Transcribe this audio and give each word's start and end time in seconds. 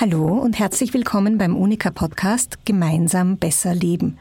Hallo 0.00 0.28
und 0.28 0.58
herzlich 0.58 0.94
willkommen 0.94 1.36
beim 1.36 1.54
Unica 1.54 1.90
Podcast 1.90 2.56
Gemeinsam 2.64 3.36
besser 3.36 3.74
leben. 3.74 4.16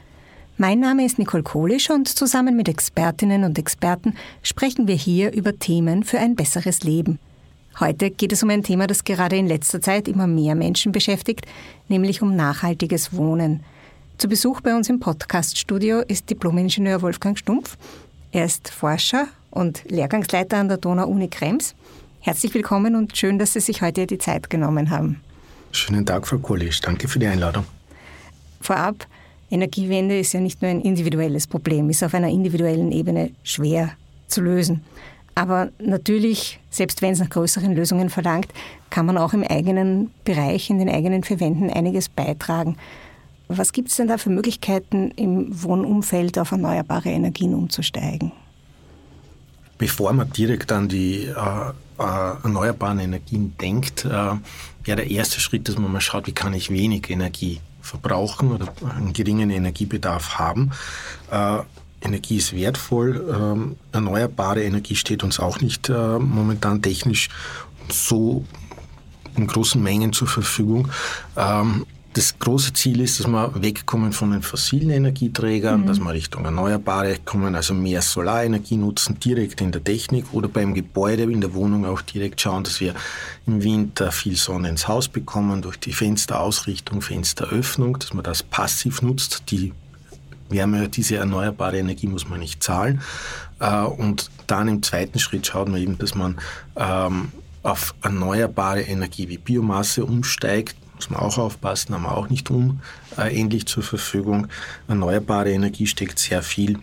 Mein 0.57 0.81
Name 0.81 1.05
ist 1.05 1.17
Nicole 1.17 1.41
Kohlisch 1.41 1.89
und 1.89 2.09
zusammen 2.09 2.57
mit 2.57 2.67
Expertinnen 2.67 3.45
und 3.45 3.57
Experten 3.57 4.15
sprechen 4.43 4.89
wir 4.89 4.95
hier 4.95 5.31
über 5.31 5.57
Themen 5.57 6.03
für 6.03 6.19
ein 6.19 6.35
besseres 6.35 6.83
Leben. 6.83 7.17
Heute 7.79 8.11
geht 8.11 8.33
es 8.33 8.43
um 8.43 8.49
ein 8.49 8.61
Thema, 8.61 8.87
das 8.87 9.05
gerade 9.05 9.37
in 9.37 9.47
letzter 9.47 9.79
Zeit 9.79 10.09
immer 10.09 10.27
mehr 10.27 10.53
Menschen 10.53 10.91
beschäftigt, 10.91 11.45
nämlich 11.87 12.21
um 12.21 12.35
nachhaltiges 12.35 13.13
Wohnen. 13.13 13.63
Zu 14.17 14.27
Besuch 14.27 14.59
bei 14.59 14.75
uns 14.75 14.89
im 14.89 14.99
Podcaststudio 14.99 16.01
ist 16.01 16.29
Diplomingenieur 16.29 17.01
Wolfgang 17.01 17.39
Stumpf. 17.39 17.77
Er 18.33 18.43
ist 18.43 18.67
Forscher 18.67 19.29
und 19.49 19.85
Lehrgangsleiter 19.89 20.57
an 20.57 20.67
der 20.67 20.75
Donau-Uni 20.75 21.29
Krems. 21.29 21.73
Herzlich 22.19 22.53
willkommen 22.53 22.97
und 22.97 23.15
schön, 23.15 23.39
dass 23.39 23.53
Sie 23.53 23.61
sich 23.61 23.81
heute 23.81 24.07
die 24.07 24.17
Zeit 24.17 24.49
genommen 24.49 24.89
haben. 24.89 25.21
Schönen 25.71 26.05
Tag, 26.05 26.27
Frau 26.27 26.37
Kohlisch. 26.37 26.81
Danke 26.81 27.07
für 27.07 27.19
die 27.19 27.27
Einladung. 27.27 27.65
Vorab, 28.61 29.07
Energiewende 29.51 30.19
ist 30.19 30.33
ja 30.33 30.39
nicht 30.39 30.61
nur 30.61 30.69
ein 30.69 30.81
individuelles 30.81 31.47
Problem, 31.47 31.89
ist 31.89 32.03
auf 32.03 32.13
einer 32.13 32.29
individuellen 32.29 32.91
Ebene 32.91 33.31
schwer 33.43 33.91
zu 34.27 34.41
lösen. 34.41 34.83
Aber 35.35 35.69
natürlich, 35.79 36.59
selbst 36.69 37.01
wenn 37.01 37.13
es 37.13 37.19
nach 37.19 37.29
größeren 37.29 37.73
Lösungen 37.73 38.09
verlangt, 38.09 38.47
kann 38.89 39.05
man 39.05 39.17
auch 39.17 39.33
im 39.33 39.43
eigenen 39.43 40.11
Bereich, 40.25 40.69
in 40.69 40.79
den 40.79 40.89
eigenen 40.89 41.23
vier 41.23 41.39
Wänden 41.39 41.69
einiges 41.69 42.09
beitragen. 42.09 42.75
Was 43.47 43.71
gibt 43.71 43.89
es 43.89 43.95
denn 43.95 44.07
da 44.07 44.17
für 44.17 44.29
Möglichkeiten, 44.29 45.11
im 45.11 45.47
Wohnumfeld 45.63 46.37
auf 46.37 46.51
erneuerbare 46.51 47.09
Energien 47.09 47.53
umzusteigen? 47.53 48.31
Bevor 49.79 50.11
man 50.11 50.29
direkt 50.31 50.73
an 50.73 50.89
die 50.89 51.23
äh, 51.23 51.33
äh, 51.33 52.43
erneuerbaren 52.43 52.99
Energien 52.99 53.55
denkt, 53.57 54.03
äh, 54.03 54.09
wäre 54.83 54.97
der 54.97 55.09
erste 55.09 55.39
Schritt, 55.39 55.69
dass 55.69 55.77
man 55.77 55.91
mal 55.91 56.01
schaut, 56.01 56.27
wie 56.27 56.33
kann 56.33 56.53
ich 56.53 56.69
wenig 56.69 57.09
Energie 57.09 57.61
verbrauchen 57.81 58.51
oder 58.51 58.67
einen 58.93 59.13
geringen 59.13 59.49
Energiebedarf 59.49 60.37
haben. 60.37 60.71
Äh, 61.31 61.59
Energie 62.01 62.37
ist 62.37 62.53
wertvoll. 62.53 63.25
Ähm, 63.33 63.77
erneuerbare 63.93 64.63
Energie 64.63 64.95
steht 64.95 65.23
uns 65.23 65.39
auch 65.39 65.61
nicht 65.61 65.89
momentan 65.89 66.81
technisch 66.81 67.29
so 67.89 68.45
in 69.35 69.47
großen 69.47 69.81
Mengen 69.81 70.13
zur 70.13 70.27
Verfügung. 70.27 70.89
Ähm, 71.35 71.85
das 72.13 72.39
große 72.39 72.73
Ziel 72.73 73.01
ist, 73.01 73.19
dass 73.19 73.27
wir 73.27 73.51
wegkommen 73.61 74.13
von 74.13 74.31
den 74.31 74.41
fossilen 74.41 74.89
Energieträgern, 74.89 75.81
mhm. 75.81 75.85
dass 75.85 75.99
wir 75.99 76.11
Richtung 76.11 76.43
Erneuerbare 76.43 77.17
kommen, 77.23 77.55
also 77.55 77.73
mehr 77.73 78.01
Solarenergie 78.01 78.77
nutzen, 78.77 79.19
direkt 79.19 79.61
in 79.61 79.71
der 79.71 79.83
Technik 79.83 80.25
oder 80.31 80.47
beim 80.47 80.73
Gebäude, 80.73 81.23
in 81.23 81.41
der 81.41 81.53
Wohnung 81.53 81.85
auch 81.85 82.01
direkt 82.01 82.41
schauen, 82.41 82.63
dass 82.63 82.79
wir 82.79 82.95
im 83.45 83.63
Winter 83.63 84.11
viel 84.11 84.35
Sonne 84.35 84.69
ins 84.69 84.87
Haus 84.87 85.07
bekommen, 85.07 85.61
durch 85.61 85.77
die 85.77 85.93
Fensterausrichtung, 85.93 87.01
Fensteröffnung, 87.01 87.99
dass 87.99 88.13
man 88.13 88.23
das 88.23 88.41
passiv 88.41 89.01
nutzt, 89.01 89.43
die 89.51 89.73
Wärme, 90.49 90.89
diese 90.89 91.17
erneuerbare 91.17 91.77
Energie 91.77 92.07
muss 92.07 92.27
man 92.27 92.39
nicht 92.39 92.63
zahlen. 92.63 93.01
Äh, 93.59 93.83
und 93.83 94.31
dann 94.47 94.67
im 94.67 94.81
zweiten 94.81 95.19
Schritt 95.19 95.45
schaut 95.45 95.69
man 95.69 95.79
eben, 95.79 95.97
dass 95.99 96.15
man 96.15 96.37
ähm, 96.75 97.31
auf 97.61 97.93
erneuerbare 98.01 98.81
Energie 98.81 99.29
wie 99.29 99.37
Biomasse 99.37 100.05
umsteigt, 100.05 100.75
muss 100.99 101.09
man 101.09 101.21
auch 101.21 101.37
aufpassen, 101.37 101.95
haben 101.95 102.03
wir 102.03 102.17
auch 102.17 102.29
nicht 102.29 102.51
unähnlich 102.51 103.65
zur 103.67 103.83
Verfügung. 103.83 104.47
Erneuerbare 104.89 105.49
Energie 105.49 105.87
steckt 105.87 106.19
sehr 106.19 106.43
viel 106.43 106.77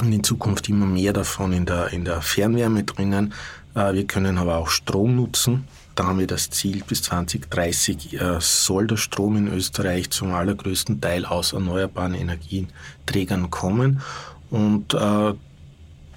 und 0.00 0.10
in 0.10 0.24
Zukunft 0.24 0.70
immer 0.70 0.86
mehr 0.86 1.12
davon 1.12 1.52
in 1.52 1.66
der, 1.66 1.92
in 1.92 2.06
der 2.06 2.22
Fernwärme 2.22 2.84
drinnen. 2.84 3.34
Äh, 3.74 3.92
wir 3.92 4.06
können 4.06 4.38
aber 4.38 4.56
auch 4.56 4.68
Strom 4.68 5.16
nutzen. 5.16 5.68
Da 5.94 6.06
haben 6.06 6.18
wir 6.18 6.26
das 6.26 6.48
Ziel, 6.48 6.82
bis 6.86 7.02
2030 7.02 8.14
äh, 8.14 8.36
soll 8.40 8.86
der 8.86 8.96
Strom 8.96 9.36
in 9.36 9.48
Österreich 9.48 10.08
zum 10.08 10.32
allergrößten 10.32 11.02
Teil 11.02 11.26
aus 11.26 11.52
erneuerbaren 11.52 12.14
Energieträgern 12.14 13.50
kommen. 13.50 14.00
Und 14.48 14.94
äh, 14.94 15.34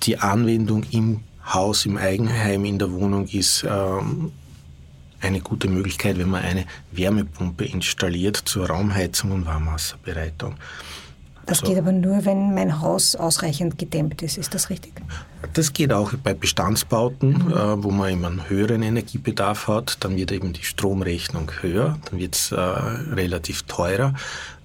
die 0.03 0.17
Anwendung 0.19 0.83
im 0.91 1.19
Haus, 1.45 1.85
im 1.85 1.97
Eigenheim, 1.97 2.63
in 2.63 2.79
der 2.79 2.93
Wohnung 2.93 3.27
ist 3.27 3.65
ähm, 3.69 4.31
eine 5.21 5.41
gute 5.41 5.67
Möglichkeit, 5.67 6.17
wenn 6.17 6.29
man 6.29 6.43
eine 6.43 6.65
Wärmepumpe 6.91 7.65
installiert 7.65 8.37
zur 8.37 8.67
Raumheizung 8.67 9.31
und 9.31 9.45
Warmwasserbereitung. 9.45 10.55
Das 11.49 11.61
also, 11.61 11.71
geht 11.73 11.81
aber 11.81 11.91
nur, 11.91 12.25
wenn 12.25 12.53
mein 12.53 12.79
Haus 12.81 13.15
ausreichend 13.15 13.77
gedämmt 13.77 14.21
ist. 14.21 14.37
Ist 14.37 14.53
das 14.53 14.69
richtig? 14.69 14.93
Das 15.53 15.73
geht 15.73 15.91
auch 15.91 16.13
bei 16.23 16.33
Bestandsbauten, 16.33 17.45
mhm. 17.45 17.51
äh, 17.51 17.83
wo 17.83 17.91
man 17.91 18.11
eben 18.11 18.25
einen 18.25 18.49
höheren 18.49 18.83
Energiebedarf 18.83 19.67
hat. 19.67 19.97
Dann 20.01 20.15
wird 20.15 20.31
eben 20.31 20.53
die 20.53 20.63
Stromrechnung 20.63 21.51
höher, 21.61 21.97
dann 22.09 22.19
wird 22.19 22.35
es 22.35 22.51
äh, 22.51 22.55
relativ 22.59 23.63
teurer. 23.63 24.13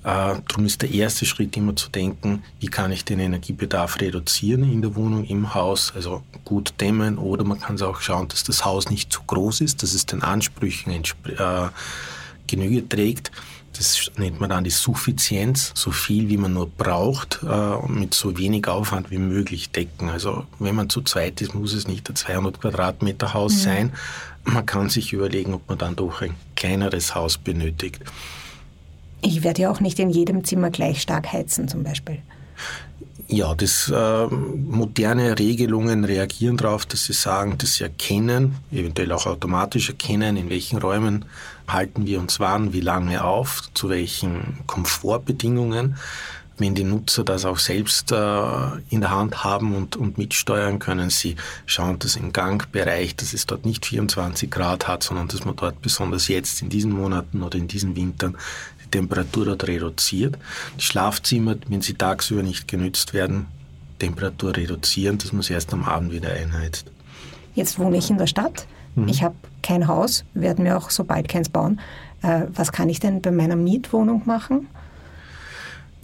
Äh, 0.03 0.37
darum 0.49 0.67
ist 0.67 0.83
der 0.83 0.91
erste 0.91 1.25
Schritt 1.25 1.56
immer 1.56 1.75
zu 1.75 1.89
denken, 1.89 2.43
wie 2.61 2.67
kann 2.67 2.93
ich 2.93 3.06
den 3.06 3.21
Energiebedarf 3.21 4.00
reduzieren 4.03 4.71
in 4.71 4.83
der 4.83 4.94
Wohnung, 4.97 5.25
im 5.25 5.55
Haus, 5.55 5.94
also 5.97 6.23
gut 6.44 6.75
dämmen 6.78 7.17
oder 7.17 7.44
man 7.44 7.59
kann 7.59 7.81
auch 7.81 8.03
schauen, 8.03 8.28
dass 8.28 8.44
das 8.44 8.67
Haus 8.67 8.91
nicht 8.91 9.11
zu 9.11 9.23
groß 9.27 9.62
ist, 9.62 9.83
dass 9.83 9.94
es 9.94 10.05
den 10.05 10.23
Ansprüchen 10.23 10.93
äh, 10.93 11.03
Genüge 12.47 12.87
trägt. 12.87 13.31
Das 13.77 14.11
nennt 14.17 14.41
man 14.41 14.51
dann 14.51 14.65
die 14.65 14.71
Suffizienz, 14.71 15.73
so 15.75 15.91
viel 15.91 16.29
wie 16.29 16.37
man 16.37 16.55
nur 16.55 16.69
braucht, 16.69 17.41
äh, 17.43 17.87
mit 17.89 18.15
so 18.15 18.39
wenig 18.39 18.69
Aufwand 18.69 19.11
wie 19.11 19.19
möglich 19.19 19.71
decken. 19.71 20.09
Also 20.09 20.47
wenn 20.59 20.75
man 20.75 20.89
zu 20.89 21.03
zweit 21.03 21.41
ist, 21.41 21.55
muss 21.55 21.73
es 21.73 21.89
nicht 21.89 22.09
ein 22.09 22.17
200 22.17 22.61
Quadratmeter 22.61 23.35
Haus 23.35 23.55
mhm. 23.55 23.59
sein. 23.59 23.93
Man 24.45 24.65
kann 24.65 24.91
sich 24.91 25.12
überlegen, 25.12 25.55
ob 25.55 25.69
man 25.69 25.79
dann 25.79 25.97
doch 25.97 26.23
ein 26.23 26.35
kleineres 26.55 27.15
Haus 27.15 27.39
benötigt. 27.39 28.01
Ich 29.23 29.43
werde 29.43 29.62
ja 29.62 29.71
auch 29.71 29.81
nicht 29.81 29.99
in 29.99 30.11
jedem 30.11 30.45
Zimmer 30.45 30.71
gleich 30.71 31.01
stark 31.01 31.33
heizen 31.33 31.67
zum 31.67 31.83
Beispiel. 31.83 32.19
Ja, 33.34 33.53
das 33.56 33.91
äh, 33.91 34.27
moderne 34.28 35.37
Regelungen 35.37 36.05
reagieren 36.05 36.56
darauf, 36.56 36.87
dass 36.87 37.06
sie 37.06 37.15
sagen, 37.15 37.59
dass 37.59 37.75
sie 37.75 37.83
erkennen, 37.83 38.55
eventuell 38.71 39.11
auch 39.11 39.27
automatisch 39.27 39.89
erkennen, 39.89 40.37
in 40.37 40.50
welchen 40.50 40.78
Räumen 40.78 41.25
halten 41.67 42.06
wir 42.06 42.21
uns 42.21 42.39
wann, 42.39 42.73
wie 42.73 42.81
lange 42.81 43.25
auf, 43.25 43.62
zu 43.75 43.89
welchen 43.89 44.61
Komfortbedingungen. 44.69 45.97
Wenn 46.59 46.77
die 46.77 46.84
Nutzer 46.84 47.25
das 47.25 47.44
auch 47.44 47.59
selbst 47.59 48.12
äh, 48.12 48.17
in 48.91 49.00
der 49.00 49.11
Hand 49.11 49.43
haben 49.43 49.75
und, 49.75 49.97
und 49.97 50.17
mitsteuern, 50.17 50.78
können 50.78 51.11
sie 51.11 51.34
schauen, 51.67 51.99
dass 51.99 52.15
im 52.15 52.33
Gangbereich, 52.33 53.17
dass 53.17 53.34
es 53.34 53.47
dort 53.47 53.67
nicht 53.67 53.84
24 53.84 54.49
Grad 54.49 54.87
hat, 54.87 55.03
sondern 55.03 55.27
dass 55.27 55.44
man 55.44 55.56
dort 55.56 55.83
besonders 55.83 56.28
jetzt 56.28 56.62
in 56.62 56.69
diesen 56.69 56.93
Monaten 56.93 57.43
oder 57.43 57.59
in 57.59 57.67
diesen 57.67 57.97
Wintern 57.97 58.37
Temperatur 58.94 59.47
dort 59.47 59.66
reduziert. 59.66 60.38
Die 60.78 60.82
Schlafzimmer, 60.82 61.56
wenn 61.69 61.82
sie 61.82 61.94
tagsüber 61.94 62.44
nicht 62.44 62.69
genützt 62.69 63.12
werden, 63.12 63.47
Temperatur 63.99 64.56
reduzieren, 64.56 65.19
dass 65.19 65.32
man 65.32 65.43
sie 65.43 65.53
erst 65.53 65.72
am 65.72 65.82
Abend 65.82 66.12
wieder 66.12 66.31
einheizt. 66.32 66.87
Jetzt 67.55 67.78
wohne 67.81 67.97
ich 67.97 68.09
in 68.10 68.19
der 68.19 68.28
Stadt. 68.28 68.66
Mhm. 68.94 69.09
Ich 69.09 69.25
habe 69.25 69.34
kein 69.62 69.88
Haus, 69.88 70.25
werde 70.34 70.62
mir 70.62 70.77
auch 70.77 70.91
so 70.91 71.03
bald 71.03 71.28
keins 71.28 71.49
bauen. 71.49 71.81
Äh, 72.22 72.43
was 72.55 72.71
kann 72.71 72.88
ich 72.88 73.00
denn 73.00 73.21
bei 73.21 73.32
meiner 73.32 73.56
Mietwohnung 73.56 74.22
machen? 74.27 74.69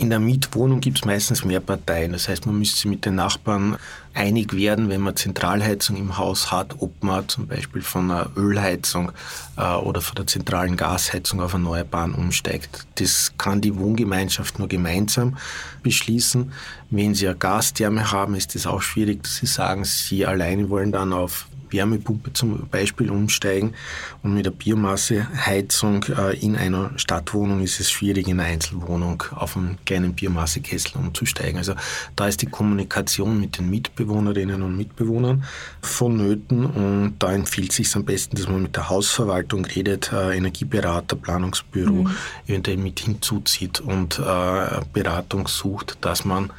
In 0.00 0.08
der 0.08 0.18
Mietwohnung 0.18 0.80
gibt 0.80 0.96
es 0.96 1.04
meistens 1.04 1.44
mehr 1.44 1.60
Parteien. 1.60 2.12
Das 2.12 2.26
heißt, 2.26 2.46
man 2.46 2.58
müsste 2.58 2.88
mit 2.88 3.04
den 3.04 3.16
Nachbarn 3.16 3.76
einig 4.14 4.56
werden, 4.56 4.88
wenn 4.88 5.02
man 5.02 5.14
Zentralheizung 5.14 5.94
im 5.96 6.16
Haus 6.16 6.50
hat, 6.50 6.76
ob 6.78 7.02
man 7.04 7.28
zum 7.28 7.46
Beispiel 7.46 7.82
von 7.82 8.10
einer 8.10 8.30
Ölheizung 8.34 9.12
äh, 9.58 9.74
oder 9.74 10.00
von 10.00 10.14
der 10.14 10.26
zentralen 10.26 10.78
Gasheizung 10.78 11.42
auf 11.42 11.52
Erneuerbaren 11.52 12.14
umsteigt. 12.14 12.86
Das 12.94 13.34
kann 13.36 13.60
die 13.60 13.76
Wohngemeinschaft 13.76 14.58
nur 14.58 14.68
gemeinsam 14.68 15.36
beschließen. 15.82 16.50
Wenn 16.88 17.14
Sie 17.14 17.28
eine 17.28 17.36
Gastherme 17.36 18.10
haben, 18.10 18.34
ist 18.36 18.56
es 18.56 18.66
auch 18.66 18.80
schwierig, 18.80 19.24
dass 19.24 19.36
Sie 19.36 19.46
sagen, 19.46 19.84
Sie 19.84 20.24
alleine 20.24 20.70
wollen 20.70 20.92
dann 20.92 21.12
auf 21.12 21.46
Wärmepumpe 21.72 22.32
zum 22.32 22.68
Beispiel 22.68 23.10
umsteigen. 23.10 23.74
Und 24.22 24.34
mit 24.34 24.46
der 24.46 24.50
Biomasseheizung 24.50 26.04
äh, 26.04 26.38
in 26.38 26.56
einer 26.56 26.90
Stadtwohnung 26.96 27.62
ist 27.62 27.80
es 27.80 27.90
schwierig, 27.90 28.28
in 28.28 28.40
einer 28.40 28.48
Einzelwohnung 28.48 29.22
auf 29.34 29.56
einen 29.56 29.78
kleinen 29.84 30.14
Biomassekessel 30.14 30.96
umzusteigen. 30.96 31.58
Also 31.58 31.74
da 32.16 32.28
ist 32.28 32.42
die 32.42 32.46
Kommunikation 32.46 33.40
mit 33.40 33.58
den 33.58 33.70
Mitbewohnerinnen 33.70 34.62
und 34.62 34.76
Mitbewohnern 34.76 35.44
vonnöten 35.82 36.66
und 36.66 37.14
da 37.18 37.32
empfiehlt 37.32 37.70
es 37.70 37.76
sich 37.76 37.96
am 37.96 38.04
besten, 38.04 38.36
dass 38.36 38.48
man 38.48 38.62
mit 38.62 38.76
der 38.76 38.88
Hausverwaltung 38.88 39.64
redet, 39.64 40.12
äh, 40.12 40.36
Energieberater, 40.36 41.16
Planungsbüro 41.16 42.04
mhm. 42.04 42.10
eventuell 42.46 42.76
mit 42.76 43.00
hinzuzieht 43.00 43.80
und 43.80 44.18
äh, 44.18 44.80
Beratung 44.92 45.48
sucht, 45.48 45.98
dass 46.00 46.24
man 46.24 46.50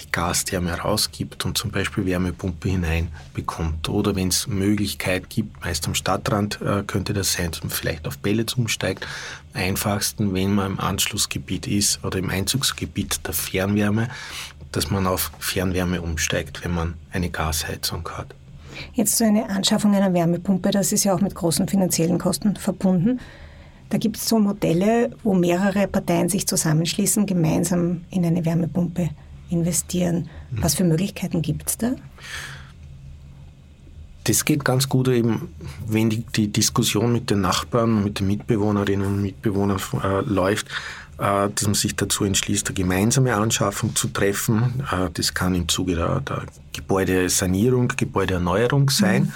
die 0.00 0.10
Gastherme 0.12 0.70
herausgibt 0.70 1.44
und 1.44 1.56
zum 1.56 1.70
Beispiel 1.70 2.06
Wärmepumpe 2.06 2.68
hineinbekommt. 2.68 3.88
Oder 3.88 4.16
wenn 4.16 4.28
es 4.28 4.46
Möglichkeit 4.46 5.30
gibt, 5.30 5.64
meist 5.64 5.86
am 5.86 5.94
Stadtrand 5.94 6.60
äh, 6.62 6.82
könnte 6.86 7.12
das 7.12 7.32
sein, 7.32 7.50
dass 7.50 7.62
man 7.62 7.70
vielleicht 7.70 8.06
auf 8.06 8.20
Pellets 8.20 8.54
umsteigt. 8.54 9.06
Am 9.54 9.62
einfachsten, 9.62 10.34
wenn 10.34 10.54
man 10.54 10.72
im 10.72 10.80
Anschlussgebiet 10.80 11.66
ist 11.66 12.04
oder 12.04 12.18
im 12.18 12.30
Einzugsgebiet 12.30 13.26
der 13.26 13.34
Fernwärme, 13.34 14.08
dass 14.72 14.90
man 14.90 15.06
auf 15.06 15.30
Fernwärme 15.38 16.02
umsteigt, 16.02 16.64
wenn 16.64 16.74
man 16.74 16.94
eine 17.12 17.30
Gasheizung 17.30 18.08
hat. 18.10 18.34
Jetzt 18.92 19.16
so 19.16 19.24
eine 19.24 19.48
Anschaffung 19.48 19.94
einer 19.94 20.12
Wärmepumpe, 20.12 20.70
das 20.70 20.92
ist 20.92 21.04
ja 21.04 21.14
auch 21.14 21.20
mit 21.20 21.34
großen 21.34 21.66
finanziellen 21.66 22.18
Kosten 22.18 22.56
verbunden. 22.56 23.20
Da 23.88 23.98
gibt 23.98 24.16
es 24.16 24.28
so 24.28 24.38
Modelle, 24.38 25.10
wo 25.22 25.32
mehrere 25.32 25.86
Parteien 25.86 26.28
sich 26.28 26.46
zusammenschließen, 26.46 27.24
gemeinsam 27.24 28.04
in 28.10 28.24
eine 28.24 28.44
Wärmepumpe 28.44 29.10
investieren. 29.50 30.28
Mhm. 30.50 30.62
Was 30.62 30.74
für 30.74 30.84
Möglichkeiten 30.84 31.42
gibt 31.42 31.68
es 31.68 31.78
da? 31.78 31.92
Das 34.24 34.44
geht 34.44 34.64
ganz 34.64 34.88
gut 34.88 35.08
eben, 35.08 35.54
wenn 35.86 36.10
die, 36.10 36.24
die, 36.34 36.48
Diskussion 36.48 37.12
mit 37.12 37.30
den 37.30 37.42
Nachbarn, 37.42 38.02
mit 38.02 38.18
den 38.18 38.26
Mitbewohnerinnen 38.26 39.06
und 39.06 39.22
Mitbewohnern 39.22 39.80
äh, 40.02 40.20
läuft, 40.22 40.66
äh, 41.18 41.48
dass 41.48 41.62
man 41.62 41.74
sich 41.74 41.94
dazu 41.94 42.24
entschließt, 42.24 42.66
eine 42.66 42.74
gemeinsame 42.74 43.34
Anschaffung 43.36 43.94
zu 43.94 44.08
treffen. 44.08 44.82
Äh, 44.90 45.10
das 45.14 45.32
kann 45.32 45.54
im 45.54 45.68
Zuge 45.68 45.94
der, 45.94 46.20
der 46.22 46.42
Gebäudesanierung, 46.72 47.92
Gebäudeerneuerung 47.96 48.90
sein. 48.90 49.24
Mhm 49.24 49.32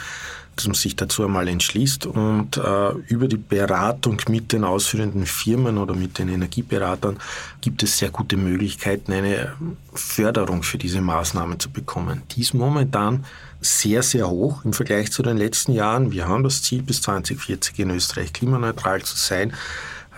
sich 0.63 0.97
dazu 0.97 1.25
einmal 1.25 1.49
entschließt 1.49 2.07
und 2.07 2.57
äh, 2.57 2.91
über 3.09 3.29
die 3.29 3.37
Beratung 3.37 4.21
mit 4.29 4.53
den 4.53 4.65
ausführenden 4.65 5.27
Firmen 5.27 5.79
oder 5.79 5.95
mit 5.95 6.19
den 6.19 6.29
Energieberatern 6.29 7.19
gibt 7.61 7.83
es 7.83 7.99
sehr 7.99 8.11
gute 8.11 8.37
Möglichkeiten, 8.37 9.13
eine 9.13 9.53
Förderung 9.95 10.63
für 10.63 10.79
diese 10.79 11.01
Maßnahmen 11.01 11.59
zu 11.59 11.71
bekommen. 11.71 12.23
Die 12.33 12.43
ist 12.43 12.55
momentan 12.55 13.25
sehr, 13.61 14.03
sehr 14.03 14.29
hoch 14.29 14.65
im 14.65 14.73
Vergleich 14.73 15.13
zu 15.13 15.23
den 15.23 15.37
letzten 15.37 15.73
Jahren. 15.73 16.13
Wir 16.13 16.29
haben 16.29 16.45
das 16.45 16.63
Ziel, 16.63 16.83
bis 16.83 17.03
2040 17.03 17.79
in 17.79 17.91
Österreich 17.91 18.33
klimaneutral 18.33 19.03
zu 19.03 19.17
sein. 19.17 19.53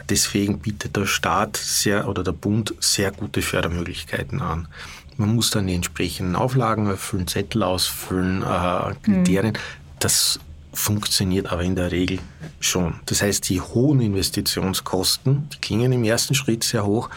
Deswegen 0.09 0.59
bietet 0.59 0.97
der 0.97 1.07
Staat 1.07 1.57
sehr 1.57 2.09
oder 2.09 2.23
der 2.23 2.33
Bund 2.33 2.75
sehr 2.81 3.13
gute 3.13 3.43
Fördermöglichkeiten 3.43 4.41
an. 4.41 4.69
Man 5.17 5.35
muss 5.35 5.51
dann 5.51 5.67
die 5.67 5.75
entsprechenden 5.75 6.37
Auflagen 6.37 6.87
erfüllen, 6.87 7.27
Zettel 7.27 7.63
ausfüllen, 7.63 8.43
äh, 8.43 8.95
Kriterien. 9.03 9.53
Mhm. 9.53 9.82
Das 10.03 10.41
funktioniert 10.75 11.53
aber 11.53 11.63
in 11.63 11.77
der 11.77 11.93
Regel 11.93 12.19
schon. 12.59 12.95
Das 13.07 13.23
heißt, 13.23 13.49
die 13.49 13.61
hohen 13.61 14.01
Investitionskosten, 14.01 15.49
die 15.51 15.59
klingen 15.59 15.93
im 15.93 16.03
ersten 16.03 16.35
Schritt 16.35 16.65
sehr 16.65 16.85
hoch, 16.85 17.09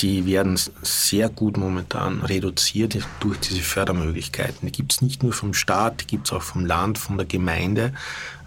die 0.00 0.26
werden 0.26 0.58
sehr 0.82 1.28
gut 1.28 1.56
momentan 1.56 2.22
reduziert 2.22 2.98
durch 3.20 3.38
diese 3.38 3.60
Fördermöglichkeiten. 3.60 4.66
Die 4.66 4.72
gibt 4.72 4.92
es 4.92 5.00
nicht 5.00 5.22
nur 5.22 5.32
vom 5.32 5.54
Staat, 5.54 6.00
die 6.00 6.06
gibt 6.06 6.26
es 6.26 6.32
auch 6.32 6.42
vom 6.42 6.66
Land, 6.66 6.98
von 6.98 7.18
der 7.18 7.26
Gemeinde. 7.26 7.92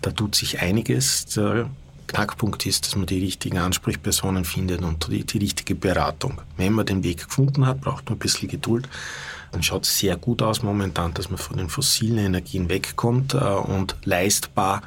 Da 0.01 0.11
tut 0.11 0.35
sich 0.35 0.59
einiges. 0.59 1.27
Der 1.27 1.69
Knackpunkt 2.07 2.65
ist, 2.65 2.87
dass 2.87 2.97
man 2.97 3.05
die 3.05 3.19
richtigen 3.19 3.57
Ansprechpersonen 3.57 4.43
findet 4.43 4.81
und 4.81 5.07
die, 5.09 5.23
die 5.23 5.37
richtige 5.37 5.75
Beratung. 5.75 6.41
Wenn 6.57 6.73
man 6.73 6.85
den 6.85 7.05
Weg 7.05 7.25
gefunden 7.25 7.65
hat, 7.65 7.79
braucht 7.79 8.05
man 8.05 8.15
ein 8.15 8.19
bisschen 8.19 8.49
Geduld 8.49 8.89
dann 9.51 9.63
schaut 9.63 9.85
es 9.85 9.99
sehr 9.99 10.15
gut 10.15 10.41
aus 10.41 10.63
momentan, 10.63 11.13
dass 11.13 11.29
man 11.29 11.37
von 11.37 11.57
den 11.57 11.69
fossilen 11.69 12.17
Energien 12.17 12.69
wegkommt 12.69 13.33
äh, 13.33 13.37
und 13.37 13.95
leistbar 14.03 14.81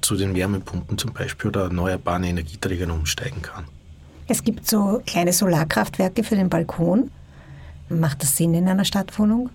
zu 0.00 0.16
den 0.16 0.34
Wärmepumpen 0.34 0.98
zum 0.98 1.12
Beispiel 1.12 1.48
oder 1.48 1.64
erneuerbaren 1.64 2.24
Energieträgern 2.24 2.90
umsteigen 2.90 3.42
kann. 3.42 3.64
Es 4.26 4.42
gibt 4.44 4.68
so 4.68 5.02
kleine 5.06 5.32
Solarkraftwerke 5.32 6.24
für 6.24 6.36
den 6.36 6.48
Balkon. 6.48 7.10
Macht 7.88 8.22
das 8.22 8.36
Sinn 8.36 8.54
in 8.54 8.68
einer 8.68 8.84
Stadtwohnung? 8.84 9.50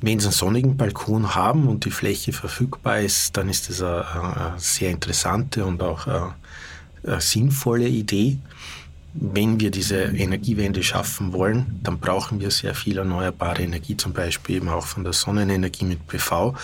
Wenn 0.00 0.18
Sie 0.18 0.26
einen 0.26 0.32
sonnigen 0.32 0.76
Balkon 0.76 1.34
haben 1.34 1.68
und 1.68 1.84
die 1.84 1.90
Fläche 1.90 2.32
verfügbar 2.32 3.00
ist, 3.00 3.36
dann 3.36 3.48
ist 3.48 3.70
das 3.70 3.80
eine, 3.80 4.04
eine 4.06 4.54
sehr 4.58 4.90
interessante 4.90 5.64
und 5.64 5.82
auch 5.82 6.06
eine 6.06 7.20
sinnvolle 7.20 7.88
Idee 7.88 8.38
wenn 9.14 9.60
wir 9.60 9.70
diese 9.70 10.02
Energiewende 10.02 10.82
schaffen 10.82 11.32
wollen, 11.32 11.78
dann 11.82 11.98
brauchen 11.98 12.40
wir 12.40 12.50
sehr 12.50 12.74
viel 12.74 12.98
erneuerbare 12.98 13.62
Energie, 13.62 13.96
zum 13.96 14.12
Beispiel 14.12 14.56
eben 14.56 14.68
auch 14.68 14.86
von 14.86 15.04
der 15.04 15.12
Sonnenenergie 15.12 15.84
mit 15.84 16.06
PV. 16.08 16.54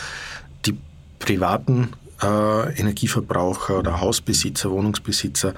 Die 0.67 0.77
privaten 1.21 1.91
äh, 2.21 2.75
Energieverbraucher 2.79 3.79
oder 3.79 4.01
Hausbesitzer, 4.01 4.71
Wohnungsbesitzer 4.71 5.55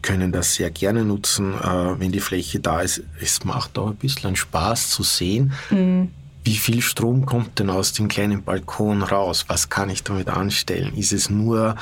können 0.00 0.32
das 0.32 0.54
sehr 0.54 0.70
gerne 0.70 1.04
nutzen, 1.04 1.52
äh, 1.54 2.00
wenn 2.00 2.10
die 2.10 2.20
Fläche 2.20 2.58
da 2.58 2.80
ist. 2.80 3.02
Es 3.20 3.44
macht 3.44 3.78
auch 3.78 3.88
ein 3.88 3.96
bisschen 3.96 4.34
Spaß 4.34 4.88
zu 4.88 5.02
sehen, 5.02 5.52
mhm. 5.68 6.08
wie 6.42 6.56
viel 6.56 6.80
Strom 6.80 7.26
kommt 7.26 7.58
denn 7.58 7.68
aus 7.68 7.92
dem 7.92 8.08
kleinen 8.08 8.42
Balkon 8.42 9.02
raus? 9.02 9.44
Was 9.48 9.68
kann 9.68 9.90
ich 9.90 10.02
damit 10.04 10.28
anstellen? 10.28 10.94
Ist 10.96 11.12
es 11.12 11.28
nur 11.28 11.76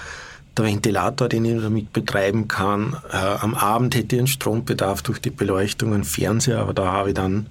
der 0.58 0.66
Ventilator, 0.66 1.28
den 1.28 1.44
ich 1.44 1.62
damit 1.62 1.92
betreiben 1.92 2.48
kann. 2.48 2.96
Äh, 3.10 3.16
am 3.16 3.54
Abend 3.54 3.94
hätte 3.94 4.16
ich 4.16 4.20
einen 4.20 4.26
Strombedarf 4.26 5.02
durch 5.02 5.20
die 5.20 5.30
Beleuchtung, 5.30 5.94
einen 5.94 6.04
Fernseher, 6.04 6.58
aber 6.58 6.74
da 6.74 6.92
habe 6.92 7.10
ich 7.10 7.14
dann 7.14 7.46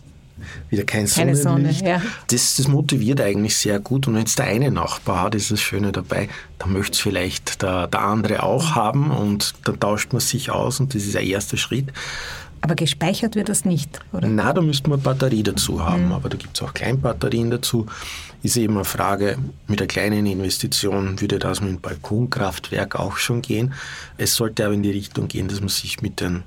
wieder 0.69 0.83
kein 0.83 1.07
Keine 1.07 1.36
Sonnenlicht. 1.36 1.80
Sonne, 1.80 1.92
ja. 1.92 2.01
das, 2.27 2.56
das 2.57 2.68
motiviert 2.68 3.21
eigentlich 3.21 3.56
sehr 3.56 3.80
gut. 3.80 4.07
Und 4.07 4.15
wenn 4.15 4.25
es 4.25 4.36
der 4.36 4.45
eine 4.45 4.71
Nachbar 4.71 5.21
hat, 5.21 5.36
ist 5.36 5.51
das 5.51 5.62
Schöne 5.62 5.92
dabei, 5.92 6.30
dann 6.59 6.74
möchte 6.74 6.94
es 6.94 7.00
vielleicht 7.00 7.62
der, 7.62 7.88
der 7.88 8.01
andere 8.01 8.44
auch 8.44 8.75
haben 8.75 9.12
und 9.12 9.54
dann 9.65 9.80
tauscht 9.80 10.13
man 10.13 10.19
sich 10.19 10.51
aus 10.51 10.80
und 10.80 10.94
das 10.94 11.04
ist 11.04 11.15
der 11.15 11.24
erste 11.24 11.57
Schritt. 11.57 11.88
Aber 12.62 12.75
gespeichert 12.75 13.36
wird 13.36 13.50
das 13.50 13.65
nicht, 13.65 14.00
oder? 14.13 14.27
Na, 14.27 14.51
da 14.51 14.62
müsste 14.62 14.89
man 14.89 15.01
Batterie 15.01 15.44
dazu 15.44 15.86
haben, 15.86 16.07
mhm. 16.07 16.12
aber 16.12 16.30
da 16.30 16.38
gibt 16.38 16.57
es 16.57 16.63
auch 16.63 16.74
Kleinbatterien 16.74 17.51
dazu 17.51 17.88
ist 18.44 18.57
eben 18.57 18.75
eine 18.75 18.86
Frage, 18.86 19.38
mit 19.68 19.81
einer 19.81 19.88
kleinen 19.88 20.25
Investition 20.25 21.19
würde 21.19 21.39
das 21.39 21.62
mit 21.62 21.69
dem 21.69 21.81
Balkonkraftwerk 21.81 22.95
auch 22.95 23.18
schon 23.18 23.42
gehen. 23.42 23.74
Es 24.18 24.36
sollte 24.36 24.65
aber 24.65 24.74
in 24.74 24.83
die 24.83 24.92
Richtung 24.92 25.27
gehen, 25.27 25.48
dass 25.48 25.59
man 25.59 25.69
sich 25.69 26.01
mit 26.01 26.21
den 26.21 26.44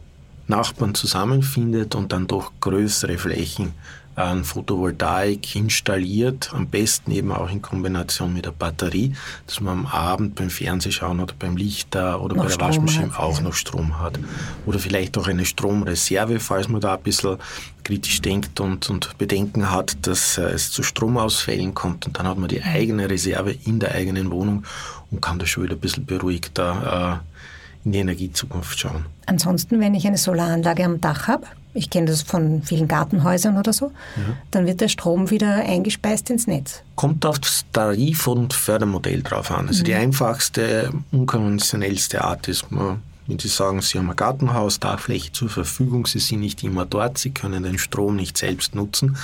Nachbarn 0.47 0.95
zusammenfindet 0.95 1.95
und 1.95 2.13
dann 2.13 2.27
doch 2.27 2.53
größere 2.61 3.19
Flächen 3.19 3.73
an 4.17 4.45
Photovoltaik 4.45 5.55
installiert, 5.55 6.51
am 6.53 6.67
besten 6.67 7.11
eben 7.11 7.33
auch 7.33 7.51
in 7.51 7.63
Kombination 7.63 8.35
mit 8.35 8.45
der 8.45 8.51
Batterie, 8.51 9.15
dass 9.47 9.61
man 9.61 9.81
am 9.81 9.87
Abend 9.87 10.35
beim 10.35 10.51
Fernsehschauen 10.51 11.21
oder 11.21 11.35
beim 11.39 11.57
Lichter 11.57 12.21
oder 12.21 12.35
noch 12.35 12.43
bei 12.43 12.49
der 12.49 12.55
Strom 12.55 12.69
Waschmaschine 12.69 13.13
hat, 13.13 13.19
auch 13.19 13.41
noch 13.41 13.55
Strom 13.55 13.99
hat. 13.99 14.19
Oder 14.67 14.79
vielleicht 14.79 15.17
auch 15.17 15.29
eine 15.29 15.45
Stromreserve, 15.45 16.41
falls 16.41 16.69
man 16.69 16.81
da 16.81 16.95
ein 16.95 17.03
bisschen 17.03 17.39
kritisch 17.85 18.21
denkt 18.21 18.61
und, 18.61 18.91
und 18.91 19.17
Bedenken 19.19 19.71
hat, 19.71 20.07
dass 20.07 20.39
äh, 20.39 20.43
es 20.43 20.71
zu 20.71 20.83
Stromausfällen 20.83 21.75
kommt. 21.75 22.07
Und 22.07 22.19
dann 22.19 22.27
hat 22.27 22.39
man 22.39 22.49
die 22.49 22.63
eigene 22.63 23.09
Reserve 23.09 23.57
in 23.65 23.81
der 23.81 23.95
eigenen 23.95 24.31
Wohnung 24.31 24.65
und 25.11 25.23
kann 25.23 25.39
da 25.39 25.47
schon 25.47 25.65
wieder 25.65 25.75
ein 25.75 25.81
bisschen 25.81 26.05
beruhigter 26.05 27.23
äh, 27.23 27.87
in 27.87 27.93
die 27.93 27.99
Energiezukunft 27.99 28.79
schauen. 28.79 29.07
Ansonsten, 29.27 29.81
wenn 29.81 29.95
ich 29.95 30.07
eine 30.07 30.19
Solaranlage 30.19 30.85
am 30.85 31.01
Dach 31.01 31.29
habe, 31.29 31.47
ich 31.75 31.91
kenne 31.91 32.07
das 32.07 32.23
von 32.23 32.63
vielen 32.63 32.89
Gartenhäusern 32.89 33.57
oder 33.57 33.73
so, 33.73 33.93
ja. 34.17 34.37
dann 34.51 34.67
wird 34.67 34.81
der 34.81 34.89
Strom 34.89 35.31
wieder 35.31 35.55
eingespeist 35.55 36.31
ins 36.31 36.47
Netz. 36.47 36.83
Kommt 36.97 37.25
auf 37.25 37.39
das 37.39 37.65
Tarif- 37.73 38.27
und 38.27 38.53
Fördermodell 38.53 39.23
drauf 39.23 39.51
an. 39.51 39.69
Also 39.69 39.81
mhm. 39.81 39.85
die 39.85 39.95
einfachste, 39.95 40.91
unkonventionellste 41.13 42.25
Art 42.25 42.49
ist, 42.49 42.67
wenn 42.71 43.39
Sie 43.39 43.49
sagen, 43.49 43.81
Sie 43.81 43.99
haben 43.99 44.11
ein 44.11 44.17
Gartenhaus, 44.17 44.81
Dachfläche 44.81 45.33
zur 45.33 45.49
Verfügung, 45.49 46.07
Sie 46.07 46.19
sind 46.19 46.41
nicht 46.41 46.65
immer 46.65 46.87
dort, 46.87 47.19
Sie 47.19 47.31
können 47.31 47.63
den 47.63 47.79
Strom 47.79 48.17
nicht 48.17 48.37
selbst 48.37 48.75
nutzen, 48.75 49.17